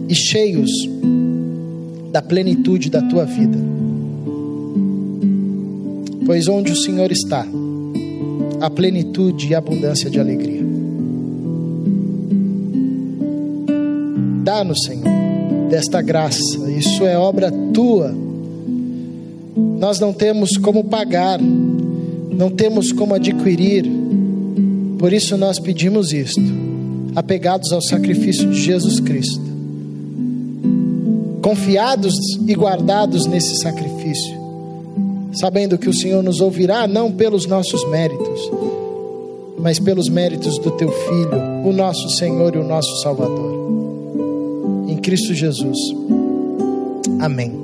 e 0.08 0.14
cheios 0.14 0.70
da 2.12 2.20
plenitude 2.20 2.90
da 2.90 3.02
tua 3.02 3.24
vida. 3.24 3.58
Pois 6.26 6.48
onde 6.48 6.72
o 6.72 6.76
Senhor 6.76 7.10
está, 7.10 7.46
a 8.60 8.70
plenitude 8.70 9.48
e 9.48 9.54
abundância 9.54 10.10
de 10.10 10.18
alegria. 10.18 10.62
Dá-nos, 14.44 14.82
Senhor 14.84 15.18
desta 15.68 16.00
graça. 16.00 16.70
Isso 16.70 17.04
é 17.04 17.16
obra 17.16 17.52
tua. 17.72 18.14
Nós 19.78 20.00
não 20.00 20.12
temos 20.12 20.56
como 20.56 20.84
pagar, 20.84 21.38
não 21.40 22.50
temos 22.50 22.90
como 22.92 23.14
adquirir. 23.14 23.86
Por 24.98 25.12
isso 25.12 25.36
nós 25.36 25.58
pedimos 25.60 26.12
isto, 26.12 26.42
apegados 27.14 27.72
ao 27.72 27.80
sacrifício 27.80 28.50
de 28.50 28.60
Jesus 28.60 28.98
Cristo. 28.98 29.46
Confiados 31.40 32.14
e 32.46 32.54
guardados 32.54 33.26
nesse 33.26 33.56
sacrifício, 33.58 34.37
sabendo 35.32 35.78
que 35.78 35.88
o 35.88 35.94
Senhor 35.94 36.22
nos 36.22 36.40
ouvirá 36.40 36.86
não 36.86 37.10
pelos 37.12 37.46
nossos 37.46 37.88
méritos, 37.88 38.50
mas 39.58 39.78
pelos 39.78 40.08
méritos 40.08 40.58
do 40.58 40.70
teu 40.72 40.90
filho, 40.90 41.66
o 41.66 41.72
nosso 41.72 42.08
Senhor 42.10 42.54
e 42.54 42.58
o 42.58 42.64
nosso 42.64 43.02
Salvador. 43.02 43.58
Cristo 45.08 45.32
Jesus. 45.32 45.78
Amém. 47.18 47.57